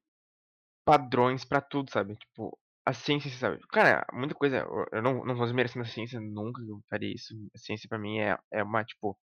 padrões 0.85 1.45
pra 1.45 1.61
tudo, 1.61 1.91
sabe? 1.91 2.17
Tipo, 2.17 2.59
a 2.87 2.93
ciência, 2.93 3.31
sabe? 3.31 3.61
Cara, 3.69 4.05
muita 4.13 4.35
coisa. 4.35 4.59
eu- 4.93 5.03
não, 5.03 5.25
não 5.25 5.35
vou 5.37 5.45
desmerecendo 5.47 5.85
a 5.85 5.89
ciência, 5.89 6.21
nunca 6.21 6.61
eu 6.63 6.81
faria 6.91 7.13
isso. 7.15 7.35
A 7.55 7.59
ciência 7.59 7.89
pra 7.89 7.99
mim 7.99 8.19
é, 8.21 8.37
é 8.53 8.63
uma, 8.63 8.85
tipo. 8.85 9.19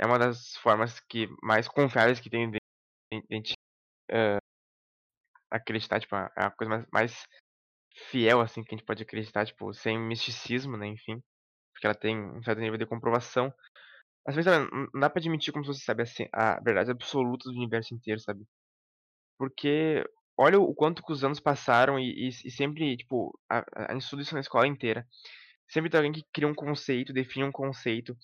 É 0.00 0.06
uma 0.06 0.18
das 0.18 0.56
formas 0.58 1.00
que 1.00 1.28
mais 1.42 1.68
confiáveis 1.68 2.20
que 2.20 2.30
tem 2.30 2.50
de 2.50 2.58
de- 3.12 3.40
de 3.42 3.54
eh, 4.10 4.38
acreditar, 5.50 6.00
tipo, 6.00 6.14
é 6.16 6.30
a 6.36 6.50
coisa 6.50 6.70
mais, 6.70 6.86
mais 6.92 7.26
fiel, 8.10 8.40
assim, 8.42 8.64
que 8.64 8.74
a 8.74 8.78
gente 8.78 8.86
pode 8.86 9.02
acreditar, 9.02 9.46
tipo, 9.46 9.72
sem 9.74 9.98
misticismo, 9.98 10.76
né? 10.78 10.86
Enfim. 10.88 11.22
Porque 11.74 11.86
ela 11.86 11.94
tem 11.96 12.18
um 12.18 12.42
certo 12.44 12.60
nível 12.60 12.78
de 12.78 12.86
comprovação. 12.86 13.52
Mas 14.26 14.36
sabe, 14.44 14.70
não 14.94 15.00
dá 15.00 15.10
pra 15.10 15.20
admitir 15.20 15.52
como 15.52 15.64
se 15.64 15.74
você 15.74 15.84
sabe 15.84 16.02
assim, 16.04 16.26
a 16.32 16.60
verdade 16.60 16.90
absoluta 16.92 17.50
do 17.50 17.56
universo 17.56 17.94
inteiro, 17.94 18.20
sabe? 18.20 18.44
Porque 19.38 20.04
olha 20.38 20.60
o 20.60 20.74
quanto 20.74 21.02
que 21.02 21.12
os 21.12 21.24
anos 21.24 21.40
passaram 21.40 21.98
e, 21.98 22.28
e- 22.28 22.48
e 22.48 22.50
sempre, 22.50 22.96
tipo, 22.96 23.38
a, 23.50 23.64
a 23.90 23.92
gente 23.94 24.02
estuda 24.04 24.22
isso 24.22 24.34
na 24.34 24.40
escola 24.40 24.66
inteira. 24.66 25.06
Sempre 25.68 25.90
tem 25.90 25.98
alguém 25.98 26.12
que 26.12 26.24
cria 26.32 26.48
um 26.48 26.54
conceito, 26.54 27.12
define 27.12 27.44
um 27.46 27.52
conceito, 27.52 28.16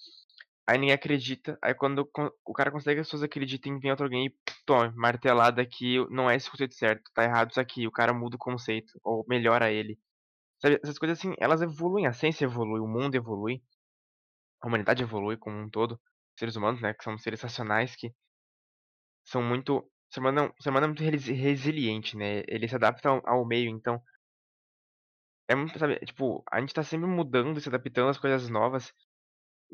aí 0.66 0.78
ninguém 0.78 0.94
acredita, 0.94 1.58
aí 1.62 1.74
quando 1.74 2.08
o 2.44 2.52
cara 2.52 2.70
consegue 2.70 3.00
as 3.00 3.06
pessoas 3.06 3.22
acreditem, 3.22 3.78
vem 3.78 3.90
outro 3.90 4.04
alguém 4.06 4.26
e 4.26 4.34
toma, 4.66 4.92
martelada 4.96 5.62
aqui, 5.62 5.98
não 6.10 6.30
é 6.30 6.36
esse 6.36 6.50
conceito 6.50 6.74
certo, 6.74 7.10
tá 7.14 7.24
errado 7.24 7.50
isso 7.50 7.60
aqui, 7.60 7.86
o 7.86 7.92
cara 7.92 8.12
muda 8.14 8.36
o 8.36 8.38
conceito, 8.38 8.92
ou 9.04 9.24
melhora 9.28 9.70
ele. 9.70 9.98
Sabe, 10.60 10.80
essas 10.82 10.98
coisas 10.98 11.18
assim, 11.18 11.34
elas 11.40 11.62
evoluem, 11.62 12.06
a 12.06 12.12
ciência 12.14 12.44
evolui, 12.46 12.80
o 12.80 12.88
mundo 12.88 13.14
evolui, 13.16 13.62
a 14.60 14.66
humanidade 14.66 15.02
evolui 15.04 15.36
como 15.36 15.56
um 15.56 15.70
todo, 15.70 15.92
os 15.92 16.00
seres 16.40 16.56
humanos, 16.56 16.80
né, 16.82 16.92
que 16.94 17.04
são 17.04 17.16
seres 17.18 17.40
racionais 17.42 17.94
que 17.96 18.12
são 19.24 19.42
muito. 19.42 19.78
O 19.78 20.14
ser 20.14 20.20
humano, 20.20 20.54
é 20.84 20.86
muito 20.86 21.02
resi- 21.02 21.32
resiliente, 21.32 22.16
né? 22.16 22.42
Ele 22.46 22.68
se 22.68 22.74
adapta 22.76 23.08
ao, 23.08 23.20
ao 23.28 23.44
meio, 23.44 23.68
então. 23.68 24.00
É 25.48 25.54
muito, 25.54 25.78
sabe, 25.78 25.98
tipo, 26.00 26.42
a 26.50 26.60
gente 26.60 26.74
tá 26.74 26.82
sempre 26.82 27.06
mudando, 27.06 27.60
se 27.60 27.68
adaptando 27.68 28.10
às 28.10 28.18
coisas 28.18 28.48
novas. 28.48 28.92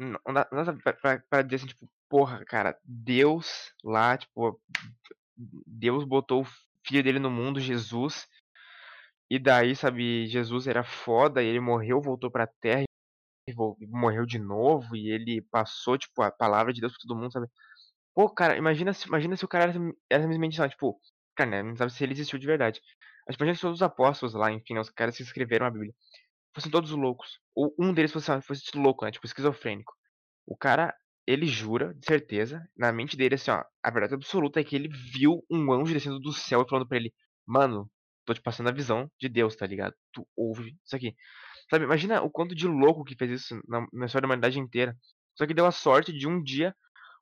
Não 0.01 0.19
não 0.25 0.65
dá, 0.65 0.73
pra, 0.95 1.21
pra, 1.29 1.43
dizer 1.43 1.57
assim, 1.57 1.67
tipo, 1.67 1.87
porra, 2.09 2.43
cara, 2.47 2.75
Deus 2.83 3.75
lá, 3.85 4.17
tipo, 4.17 4.59
Deus 5.67 6.05
botou 6.05 6.43
o 6.43 6.47
filho 6.87 7.03
dele 7.05 7.19
no 7.19 7.31
mundo, 7.31 7.61
Jesus, 7.61 8.27
e 9.31 9.39
daí, 9.39 9.77
sabe, 9.77 10.27
Jesus 10.27 10.67
era 10.67 10.83
foda, 10.83 11.43
e 11.43 11.47
ele 11.47 11.61
morreu, 11.61 12.01
voltou 12.01 12.31
pra 12.31 12.47
terra, 12.47 12.85
e 13.49 13.87
morreu 13.89 14.27
de 14.27 14.39
novo, 14.39 14.97
e 14.97 15.11
ele 15.11 15.43
passou, 15.51 15.99
tipo, 15.99 16.23
a 16.23 16.31
palavra 16.33 16.73
de 16.73 16.81
Deus 16.81 16.93
pra 16.95 17.03
todo 17.09 17.19
mundo, 17.21 17.33
sabe? 17.33 17.49
Pô, 18.15 18.31
cara, 18.31 18.57
imagina 18.57 18.93
se, 18.95 19.09
imagina 19.09 19.37
se 19.37 19.45
o 19.45 19.49
cara 19.49 19.73
era, 20.11 20.23
simplesmente, 20.23 20.61
lá, 20.61 20.69
tipo, 20.69 21.01
cara, 21.37 21.51
né, 21.51 21.63
não 21.63 21.77
sabe 21.77 21.93
se 21.93 22.05
ele 22.05 22.13
existiu 22.15 22.39
de 22.39 22.47
verdade. 22.47 22.81
Mas 23.29 23.37
imagina 23.37 23.57
se 23.57 23.63
todos 23.63 23.79
os 23.79 23.83
apóstolos 23.83 24.35
lá, 24.35 24.53
enfim, 24.53 24.75
né, 24.75 24.81
os 24.81 24.91
caras 24.91 25.17
que 25.17 25.23
escreveram 25.25 25.67
a 25.67 25.71
Bíblia, 25.71 25.95
fossem 26.55 26.71
todos 26.71 26.91
loucos. 26.91 27.39
Ou 27.55 27.75
um 27.79 27.93
deles 27.93 28.13
fosse, 28.13 28.41
fosse 28.43 28.77
louco, 28.77 29.05
né, 29.05 29.11
tipo, 29.11 29.27
esquizofrênico. 29.27 29.95
O 30.47 30.57
cara, 30.57 30.95
ele 31.27 31.47
jura, 31.47 31.95
de 31.95 32.07
certeza, 32.07 32.63
na 32.77 32.93
mente 32.93 33.17
dele, 33.17 33.35
assim, 33.37 33.51
ó, 33.51 33.63
a 33.83 33.91
verdade 33.91 34.15
absoluta 34.15 34.61
é 34.61 34.65
que 34.65 34.77
ele 34.77 34.89
viu 34.89 35.45
um 35.51 35.73
anjo 35.73 35.93
descendo 35.93 36.19
do 36.21 36.33
céu 36.33 36.63
e 36.63 36.69
falando 36.69 36.89
pra 36.89 36.97
ele, 36.99 37.13
mano, 37.47 37.91
tô 38.25 38.35
te 38.35 38.43
passando 38.43 38.69
a 38.69 38.73
visão 38.73 39.11
de 39.21 39.29
Deus, 39.29 39.57
tá 39.57 39.67
ligado? 39.67 39.95
Tu 40.13 40.27
ouve 40.37 40.77
isso 40.85 40.97
aqui. 40.97 41.15
Sabe, 41.71 41.85
imagina 41.85 42.23
o 42.23 42.31
quanto 42.31 42.55
de 42.55 42.67
louco 42.67 43.05
que 43.05 43.17
fez 43.17 43.31
isso 43.31 43.61
na, 43.69 43.87
na 43.93 44.07
história 44.07 44.23
da 44.23 44.29
humanidade 44.29 44.59
inteira. 44.59 44.97
Só 45.37 45.47
que 45.47 45.55
deu 45.55 45.67
a 45.67 45.73
sorte 45.73 46.13
de 46.13 46.27
um 46.27 46.43
dia 46.43 46.75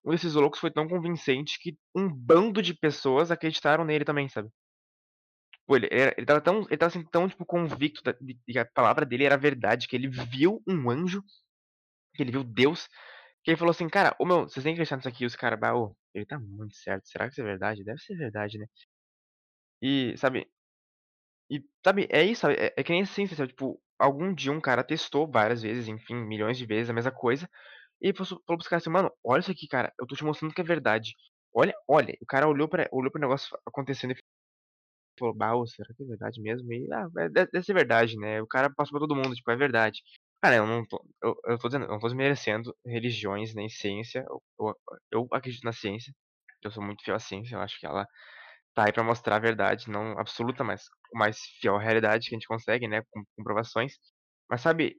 um 0.04 0.12
desses 0.12 0.34
loucos 0.34 0.60
foi 0.60 0.70
tão 0.70 0.88
convincente 0.88 1.58
que 1.60 1.76
um 1.94 2.08
bando 2.08 2.62
de 2.62 2.72
pessoas 2.74 3.30
acreditaram 3.30 3.84
nele 3.84 4.04
também, 4.04 4.28
sabe? 4.28 4.48
Pô, 5.68 5.76
ele, 5.76 5.88
ele, 5.92 6.14
ele 6.18 6.26
tava 6.26 6.42
tão, 6.42 6.62
ele 6.62 6.78
tava 6.78 6.88
assim, 6.88 7.04
tão, 7.04 7.28
tipo, 7.28 7.46
convicto 7.46 8.02
da- 8.04 8.14
de 8.20 8.34
que 8.46 8.58
a 8.60 8.66
palavra 8.66 9.06
dele 9.06 9.24
era 9.26 9.38
verdade, 9.38 9.88
que 9.88 9.96
ele 9.96 10.08
viu 10.10 10.62
um 10.68 10.90
anjo, 10.90 11.22
que 12.14 12.22
ele 12.22 12.32
viu 12.32 12.44
Deus, 12.44 12.88
que 13.44 13.50
ele 13.52 13.58
falou 13.58 13.72
assim, 13.72 13.88
cara, 13.88 14.16
ô 14.20 14.26
meu, 14.26 14.42
vocês 14.48 14.64
têm 14.64 14.74
que 14.74 14.82
acreditar 14.82 14.96
nisso 14.98 15.08
aqui, 15.08 15.26
os 15.26 15.36
caras, 15.36 15.60
bah, 15.60 15.74
ô, 15.76 15.96
ele 16.14 16.26
tá 16.26 16.38
muito 16.40 16.76
certo, 16.76 17.08
será 17.08 17.26
que 17.26 17.32
isso 17.32 17.42
é 17.42 17.44
verdade? 17.44 17.84
Deve 17.84 18.00
ser 18.00 18.16
verdade, 18.16 18.58
né? 18.58 18.66
E, 19.80 20.16
sabe, 20.16 20.48
e, 21.50 21.62
sabe, 21.84 22.06
é 22.10 22.22
isso? 22.24 22.46
É, 22.48 22.72
é 22.76 22.82
que 22.84 22.92
nem 22.92 23.02
assim, 23.02 23.26
sabe? 23.26 23.48
Tipo, 23.48 23.80
algum 23.98 24.34
dia 24.34 24.52
um 24.52 24.60
cara 24.60 24.84
testou 24.84 25.30
várias 25.30 25.62
vezes, 25.62 25.88
enfim, 25.88 26.14
milhões 26.16 26.58
de 26.58 26.66
vezes 26.66 26.90
a 26.90 26.92
mesma 26.92 27.10
coisa, 27.12 27.48
e 28.02 28.12
falou 28.14 28.42
pros 28.46 28.68
caras 28.68 28.82
assim, 28.84 28.90
mano, 28.90 29.12
olha 29.24 29.40
isso 29.40 29.50
aqui, 29.52 29.68
cara, 29.68 29.92
eu 30.00 30.06
tô 30.06 30.16
te 30.16 30.24
mostrando 30.24 30.54
que 30.54 30.62
é 30.62 30.64
verdade. 30.64 31.14
Olha, 31.54 31.74
olha, 31.88 32.16
o 32.22 32.26
cara 32.26 32.48
olhou 32.48 32.68
para 32.68 32.88
olhou 32.92 33.12
pro 33.12 33.20
negócio 33.20 33.58
acontecendo 33.66 34.12
e 34.14 34.16
falou, 35.18 35.34
bah, 35.34 35.54
ô, 35.56 35.66
será 35.66 35.88
que 35.94 36.02
é 36.02 36.06
verdade 36.06 36.40
mesmo? 36.40 36.72
E, 36.72 36.88
ah, 36.92 37.06
é- 37.18 37.28
deve, 37.28 37.62
ser 37.62 37.74
verdade, 37.74 38.16
né? 38.16 38.40
O 38.42 38.46
cara 38.46 38.70
passou 38.70 38.98
pra 38.98 39.06
todo 39.06 39.16
mundo, 39.16 39.34
tipo, 39.34 39.50
é 39.50 39.56
verdade. 39.56 40.02
Cara, 40.42 40.56
eu 40.56 40.66
não 40.66 40.86
tô, 40.86 41.04
eu, 41.22 41.36
eu 41.46 41.58
tô 41.58 41.68
dizendo, 41.68 41.84
eu 41.86 41.90
não 41.90 41.98
tô 41.98 42.06
desmerecendo 42.08 42.74
religiões 42.86 43.54
nem 43.54 43.68
ciência, 43.68 44.24
eu, 44.28 44.42
eu, 44.60 44.76
eu 45.12 45.28
acredito 45.32 45.64
na 45.64 45.72
ciência, 45.72 46.12
eu 46.62 46.70
sou 46.70 46.82
muito 46.82 47.02
fiel 47.04 47.16
à 47.16 47.18
ciência, 47.18 47.56
eu 47.56 47.60
acho 47.60 47.78
que 47.80 47.86
ela 47.86 48.06
tá 48.74 48.86
aí 48.86 48.92
pra 48.92 49.02
mostrar 49.04 49.36
a 49.36 49.40
verdade, 49.40 49.90
não 49.90 50.18
absoluta, 50.18 50.64
mas 50.64 50.84
o 51.12 51.18
mais 51.18 51.38
fiel 51.60 51.76
à 51.76 51.80
realidade 51.80 52.28
que 52.28 52.34
a 52.34 52.38
gente 52.38 52.48
consegue, 52.48 52.88
né, 52.88 53.02
com 53.10 53.24
comprovações. 53.36 53.94
Mas 54.50 54.60
sabe, 54.60 54.96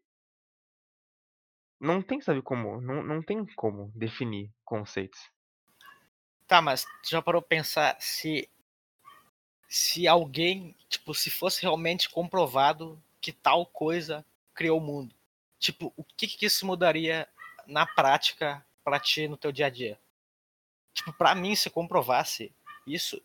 não 1.79 2.01
tem, 2.01 2.21
sabe 2.21 2.41
como, 2.41 2.81
não, 2.81 3.01
não 3.03 3.21
tem 3.23 3.45
como 3.55 3.91
definir 3.95 4.51
conceitos. 4.65 5.19
Tá, 6.47 6.61
mas 6.61 6.85
já 7.09 7.21
parou 7.21 7.41
pra 7.41 7.49
pensar 7.57 7.95
se 7.99 8.49
se 9.69 10.07
alguém, 10.07 10.75
tipo, 10.89 11.13
se 11.13 11.29
fosse 11.29 11.61
realmente 11.61 12.09
comprovado 12.09 13.01
que 13.21 13.31
tal 13.31 13.67
coisa 13.67 14.25
criou 14.55 14.79
o 14.79 14.81
mundo, 14.81 15.13
tipo, 15.59 15.93
o 15.95 16.03
que 16.03 16.25
que 16.25 16.47
isso 16.47 16.65
mudaria 16.65 17.29
na 17.67 17.85
prática 17.85 18.65
pra 18.83 18.99
ti 18.99 19.27
no 19.27 19.37
teu 19.37 19.51
dia 19.51 19.67
a 19.67 19.69
dia? 19.69 19.99
Tipo, 20.91 21.13
pra 21.13 21.35
mim, 21.35 21.55
se 21.55 21.69
comprovasse 21.69 22.51
isso, 22.85 23.21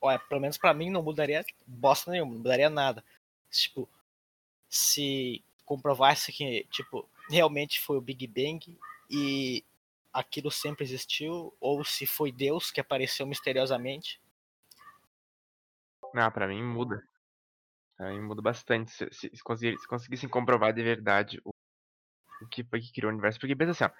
olha, 0.00 0.18
pelo 0.18 0.40
menos 0.40 0.58
pra 0.58 0.74
mim 0.74 0.90
não 0.90 1.00
mudaria 1.00 1.44
bosta 1.64 2.10
nenhuma, 2.10 2.32
não 2.32 2.38
mudaria 2.38 2.68
nada. 2.68 3.04
Tipo, 3.48 3.88
se 4.68 5.44
comprovasse 5.64 6.32
que, 6.32 6.66
tipo, 6.72 7.08
realmente 7.30 7.80
foi 7.80 7.96
o 7.96 8.00
Big 8.00 8.26
Bang 8.26 8.76
e 9.08 9.64
aquilo 10.12 10.50
sempre 10.50 10.84
existiu, 10.84 11.54
ou 11.60 11.84
se 11.84 12.04
foi 12.04 12.32
Deus 12.32 12.72
que 12.72 12.80
apareceu 12.80 13.26
misteriosamente. 13.26 14.20
Ah, 16.14 16.30
pra 16.30 16.46
mim 16.48 16.62
muda. 16.62 17.02
Pra 17.96 18.10
mim 18.10 18.22
muda 18.22 18.42
bastante 18.42 18.90
se, 18.92 19.08
se, 19.12 19.30
se, 19.34 19.42
conseguir, 19.44 19.78
se 19.78 19.88
conseguissem 19.88 20.28
comprovar 20.28 20.72
de 20.74 20.82
verdade 20.82 21.40
o, 21.44 21.50
o 22.44 22.48
que 22.48 22.64
foi 22.64 22.80
que 22.80 22.92
criou 22.92 23.10
o 23.10 23.14
universo. 23.14 23.40
Porque 23.40 23.56
pensa 23.56 23.72
assim, 23.72 23.84
ó, 23.84 23.90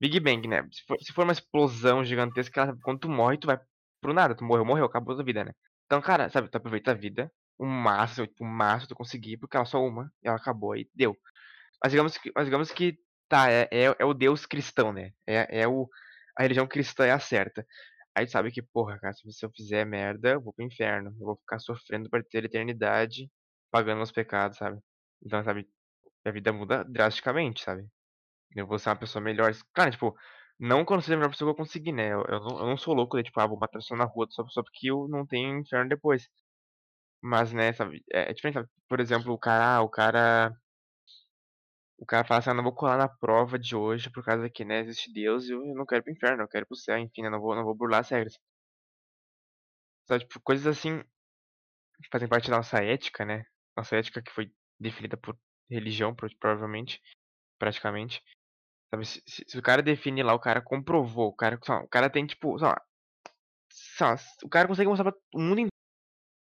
Big 0.00 0.20
Bang, 0.20 0.48
né? 0.48 0.62
Se 0.72 0.84
for, 0.86 0.98
se 1.00 1.12
for 1.14 1.24
uma 1.24 1.32
explosão 1.32 2.04
gigantesca, 2.04 2.62
ela- 2.62 2.78
quando 2.82 3.00
tu 3.00 3.10
morre, 3.10 3.38
tu 3.38 3.46
vai 3.46 3.58
pro 4.02 4.14
nada. 4.14 4.34
Tu 4.36 4.44
morreu, 4.44 4.64
morreu, 4.66 4.86
acabou 4.86 5.14
a 5.14 5.16
tua 5.18 5.24
vida, 5.26 5.44
né? 5.44 5.52
Então, 5.86 6.00
cara, 6.02 6.30
sabe, 6.30 6.50
tu 6.50 6.56
aproveita 6.56 6.92
a 6.92 6.94
vida, 6.94 7.32
o 7.58 7.66
máximo, 7.66 8.26
tipo, 8.26 8.44
o 8.44 8.48
máximo 8.48 8.88
tu 8.90 8.96
conseguir, 8.96 9.38
porque 9.38 9.56
ela 9.56 9.64
é 9.64 9.68
só 9.68 9.84
uma, 9.84 10.12
ela 10.22 10.36
acabou 10.36 10.76
e 10.76 10.90
deu. 10.94 11.16
Mas 11.82 11.92
digamos 11.92 12.16
que, 12.18 12.32
mas 12.34 12.44
digamos 12.46 12.70
que 12.70 12.98
tá, 13.28 13.50
é, 13.50 13.68
é, 13.70 13.96
é 13.98 14.04
o 14.04 14.14
Deus 14.14 14.46
cristão, 14.46 14.92
né? 14.92 15.12
É, 15.26 15.62
é 15.62 15.68
o, 15.68 15.88
a 16.36 16.42
religião 16.42 16.66
cristã 16.66 17.04
é 17.06 17.12
a 17.12 17.18
certa. 17.18 17.66
Aí 18.14 18.26
sabe 18.28 18.50
que, 18.52 18.62
porra, 18.62 18.98
cara, 18.98 19.14
se 19.14 19.44
eu 19.46 19.50
fizer 19.50 19.84
merda, 19.86 20.32
eu 20.32 20.40
vou 20.42 20.52
pro 20.52 20.64
inferno. 20.64 21.10
Eu 21.20 21.26
vou 21.26 21.36
ficar 21.36 21.58
sofrendo 21.58 22.10
por 22.10 22.22
ter 22.24 22.44
eternidade, 22.44 23.30
pagando 23.70 23.98
meus 23.98 24.12
pecados, 24.12 24.58
sabe? 24.58 24.80
Então, 25.24 25.42
sabe, 25.44 25.68
a 26.24 26.30
vida 26.32 26.52
muda 26.52 26.84
drasticamente, 26.84 27.62
sabe? 27.64 27.86
Eu 28.56 28.66
vou 28.66 28.78
ser 28.78 28.90
uma 28.90 28.96
pessoa 28.96 29.22
melhor. 29.22 29.52
Cara, 29.74 29.90
tipo, 29.90 30.16
não 30.58 30.84
quando 30.84 31.02
seja 31.02 31.14
a 31.14 31.18
melhor 31.18 31.30
pessoa 31.30 31.48
que 31.54 31.60
eu 31.60 31.64
conseguir, 31.66 31.92
né? 31.92 32.12
Eu, 32.12 32.24
eu 32.28 32.40
não, 32.40 32.60
eu 32.60 32.66
não 32.66 32.76
sou 32.78 32.94
louco 32.94 33.16
de, 33.18 33.24
tipo, 33.24 33.40
ah, 33.40 33.46
vou 33.46 33.58
matar 33.58 33.78
pessoa 33.78 33.98
na 33.98 34.04
rua 34.04 34.26
só, 34.30 34.46
só 34.48 34.62
porque 34.62 34.90
eu 34.90 35.08
não 35.08 35.26
tenho 35.26 35.58
inferno 35.60 35.88
depois. 35.88 36.28
Mas, 37.22 37.52
né, 37.52 37.72
sabe, 37.72 38.04
é, 38.12 38.30
é 38.30 38.34
diferente, 38.34 38.54
sabe? 38.56 38.68
Por 38.88 39.00
exemplo, 39.00 39.32
o 39.32 39.38
cara, 39.38 39.76
ah, 39.76 39.82
o 39.82 39.88
cara 39.88 40.52
o 42.02 42.06
cara 42.06 42.26
fala 42.26 42.40
assim, 42.40 42.50
ah, 42.50 42.54
não 42.54 42.64
vou 42.64 42.74
colar 42.74 42.98
na 42.98 43.08
prova 43.08 43.58
de 43.58 43.76
hoje 43.76 44.10
por 44.10 44.24
causa 44.24 44.50
que, 44.50 44.64
né, 44.64 44.80
existe 44.80 45.12
Deus 45.12 45.48
e 45.48 45.52
eu 45.52 45.60
não 45.74 45.86
quero 45.86 46.02
ir 46.02 46.04
pro 46.04 46.12
inferno, 46.12 46.42
eu 46.44 46.48
quero 46.48 46.64
ir 46.64 46.68
pro 46.68 46.76
céu, 46.76 46.98
enfim, 46.98 47.22
né, 47.22 47.30
não 47.30 47.40
vou, 47.40 47.54
não 47.56 47.64
vou 47.64 47.74
burlar 47.74 48.00
as 48.00 48.10
regras. 48.10 48.38
Sabe, 50.06 50.20
tipo, 50.26 50.40
coisas 50.40 50.66
assim 50.66 51.02
fazem 52.10 52.28
parte 52.28 52.50
da 52.50 52.56
nossa 52.58 52.78
ética, 52.82 53.24
né? 53.24 53.44
Nossa 53.76 53.96
ética 53.96 54.22
que 54.22 54.30
foi 54.32 54.50
definida 54.78 55.16
por 55.16 55.36
religião, 55.70 56.14
pro- 56.14 56.28
provavelmente, 56.38 57.00
praticamente. 57.58 58.22
Sabe, 58.90 59.06
se, 59.06 59.22
se- 59.28 59.44
se 59.48 59.58
o 59.58 59.62
cara 59.62 59.82
define 59.82 60.22
lá, 60.22 60.34
o 60.34 60.40
cara 60.40 60.62
comprovou, 60.62 61.28
o 61.28 61.36
cara, 61.36 61.58
lá, 61.68 61.82
o 61.82 61.88
cara 61.88 62.10
tem, 62.10 62.26
tipo, 62.26 62.58
sei 62.58 62.68
lá, 62.68 62.82
o 64.44 64.48
cara 64.48 64.68
consegue 64.68 64.88
mostrar 64.88 65.10
pra 65.10 65.20
o 65.34 65.40
mundo 65.40 65.60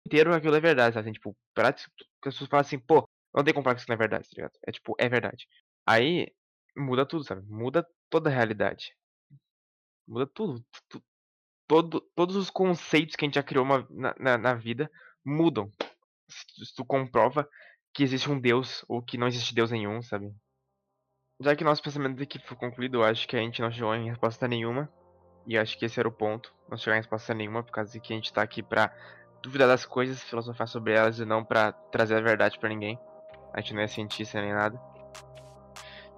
inteiro 0.05 0.31
que 0.31 0.37
aquilo 0.37 0.55
é 0.55 0.59
verdade, 0.59 0.93
sabe? 0.93 1.09
Assim, 1.09 1.13
tipo, 1.13 1.35
pra, 1.53 1.73
que 1.73 1.81
as 2.29 2.33
pessoas 2.33 2.49
falam 2.49 2.61
assim, 2.61 2.79
pô, 2.79 3.07
não 3.37 3.43
tem 3.45 3.53
como 3.53 3.63
falar 3.63 3.75
que 3.75 3.81
isso 3.81 3.89
não 3.89 3.95
é 3.95 3.97
verdade, 3.97 4.23
tá 4.29 4.35
ligado? 4.35 4.53
É 4.65 4.71
tipo, 4.71 4.95
é 4.99 5.07
verdade. 5.09 5.47
Aí, 5.85 6.27
muda 6.75 7.05
tudo, 7.05 7.23
sabe? 7.23 7.41
Muda 7.47 7.87
toda 8.09 8.29
a 8.29 8.33
realidade. 8.33 8.93
Muda 10.07 10.27
tudo. 10.27 10.63
tu- 10.89 11.03
todo, 11.67 12.01
todos 12.15 12.35
os 12.35 12.49
conceitos 12.49 13.15
que 13.15 13.25
a 13.25 13.27
gente 13.27 13.35
já 13.35 13.43
criou 13.43 13.65
uma- 13.65 13.85
na, 13.89 14.15
na, 14.19 14.37
na 14.37 14.53
vida 14.53 14.89
mudam. 15.25 15.69
Se, 16.29 16.45
tu- 16.47 16.65
se 16.65 16.75
tu 16.75 16.85
comprova 16.85 17.47
que 17.93 18.03
existe 18.03 18.29
um 18.29 18.39
Deus 18.39 18.85
ou 18.87 19.01
que 19.01 19.17
não 19.17 19.27
existe 19.27 19.53
Deus 19.53 19.71
nenhum, 19.71 20.01
sabe? 20.01 20.33
Já 21.41 21.55
que 21.55 21.63
nosso 21.63 21.83
pensamento 21.83 22.21
aqui 22.23 22.39
foi 22.39 22.57
concluído, 22.57 22.95
eu 22.97 23.03
acho 23.03 23.27
que 23.27 23.35
a 23.35 23.39
gente 23.39 23.61
não 23.61 23.71
chegou 23.71 23.93
em 23.95 24.09
resposta 24.09 24.47
nenhuma. 24.47 24.91
E 25.45 25.57
acho 25.57 25.77
que 25.77 25.85
esse 25.85 25.99
era 25.99 26.07
o 26.09 26.11
ponto. 26.11 26.53
Não 26.69 26.77
chegar 26.77 26.95
em 26.97 26.99
resposta 26.99 27.33
nenhuma, 27.33 27.63
por 27.63 27.71
causa 27.71 27.91
de 27.91 27.99
que 27.99 28.11
a 28.11 28.15
gente 28.15 28.33
tá 28.33 28.41
aqui 28.41 28.61
pra 28.63 28.93
duvidar 29.41 29.67
das 29.67 29.85
coisas, 29.85 30.21
filosofar 30.23 30.67
sobre 30.67 30.93
elas 30.93 31.19
e 31.19 31.25
não 31.25 31.43
pra 31.45 31.71
trazer 31.71 32.15
a 32.15 32.21
verdade 32.21 32.57
pra 32.59 32.69
ninguém. 32.69 32.99
A 33.57 33.59
gente 33.59 33.73
não 33.73 33.81
é 33.81 33.87
cientista 33.87 34.39
nem 34.39 34.53
nada. 34.53 34.79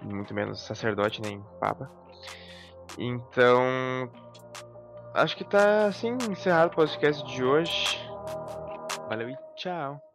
Muito 0.02 0.34
menos 0.34 0.60
sacerdote 0.60 1.22
nem 1.22 1.42
papa. 1.58 1.90
Então. 2.98 4.12
Acho 5.14 5.38
que 5.38 5.46
tá 5.46 5.86
assim 5.86 6.18
encerrado 6.30 6.74
o 6.74 6.76
podcast 6.76 7.26
de 7.26 7.42
hoje. 7.42 7.98
Valeu 9.08 9.30
e 9.30 9.38
tchau. 9.56 10.09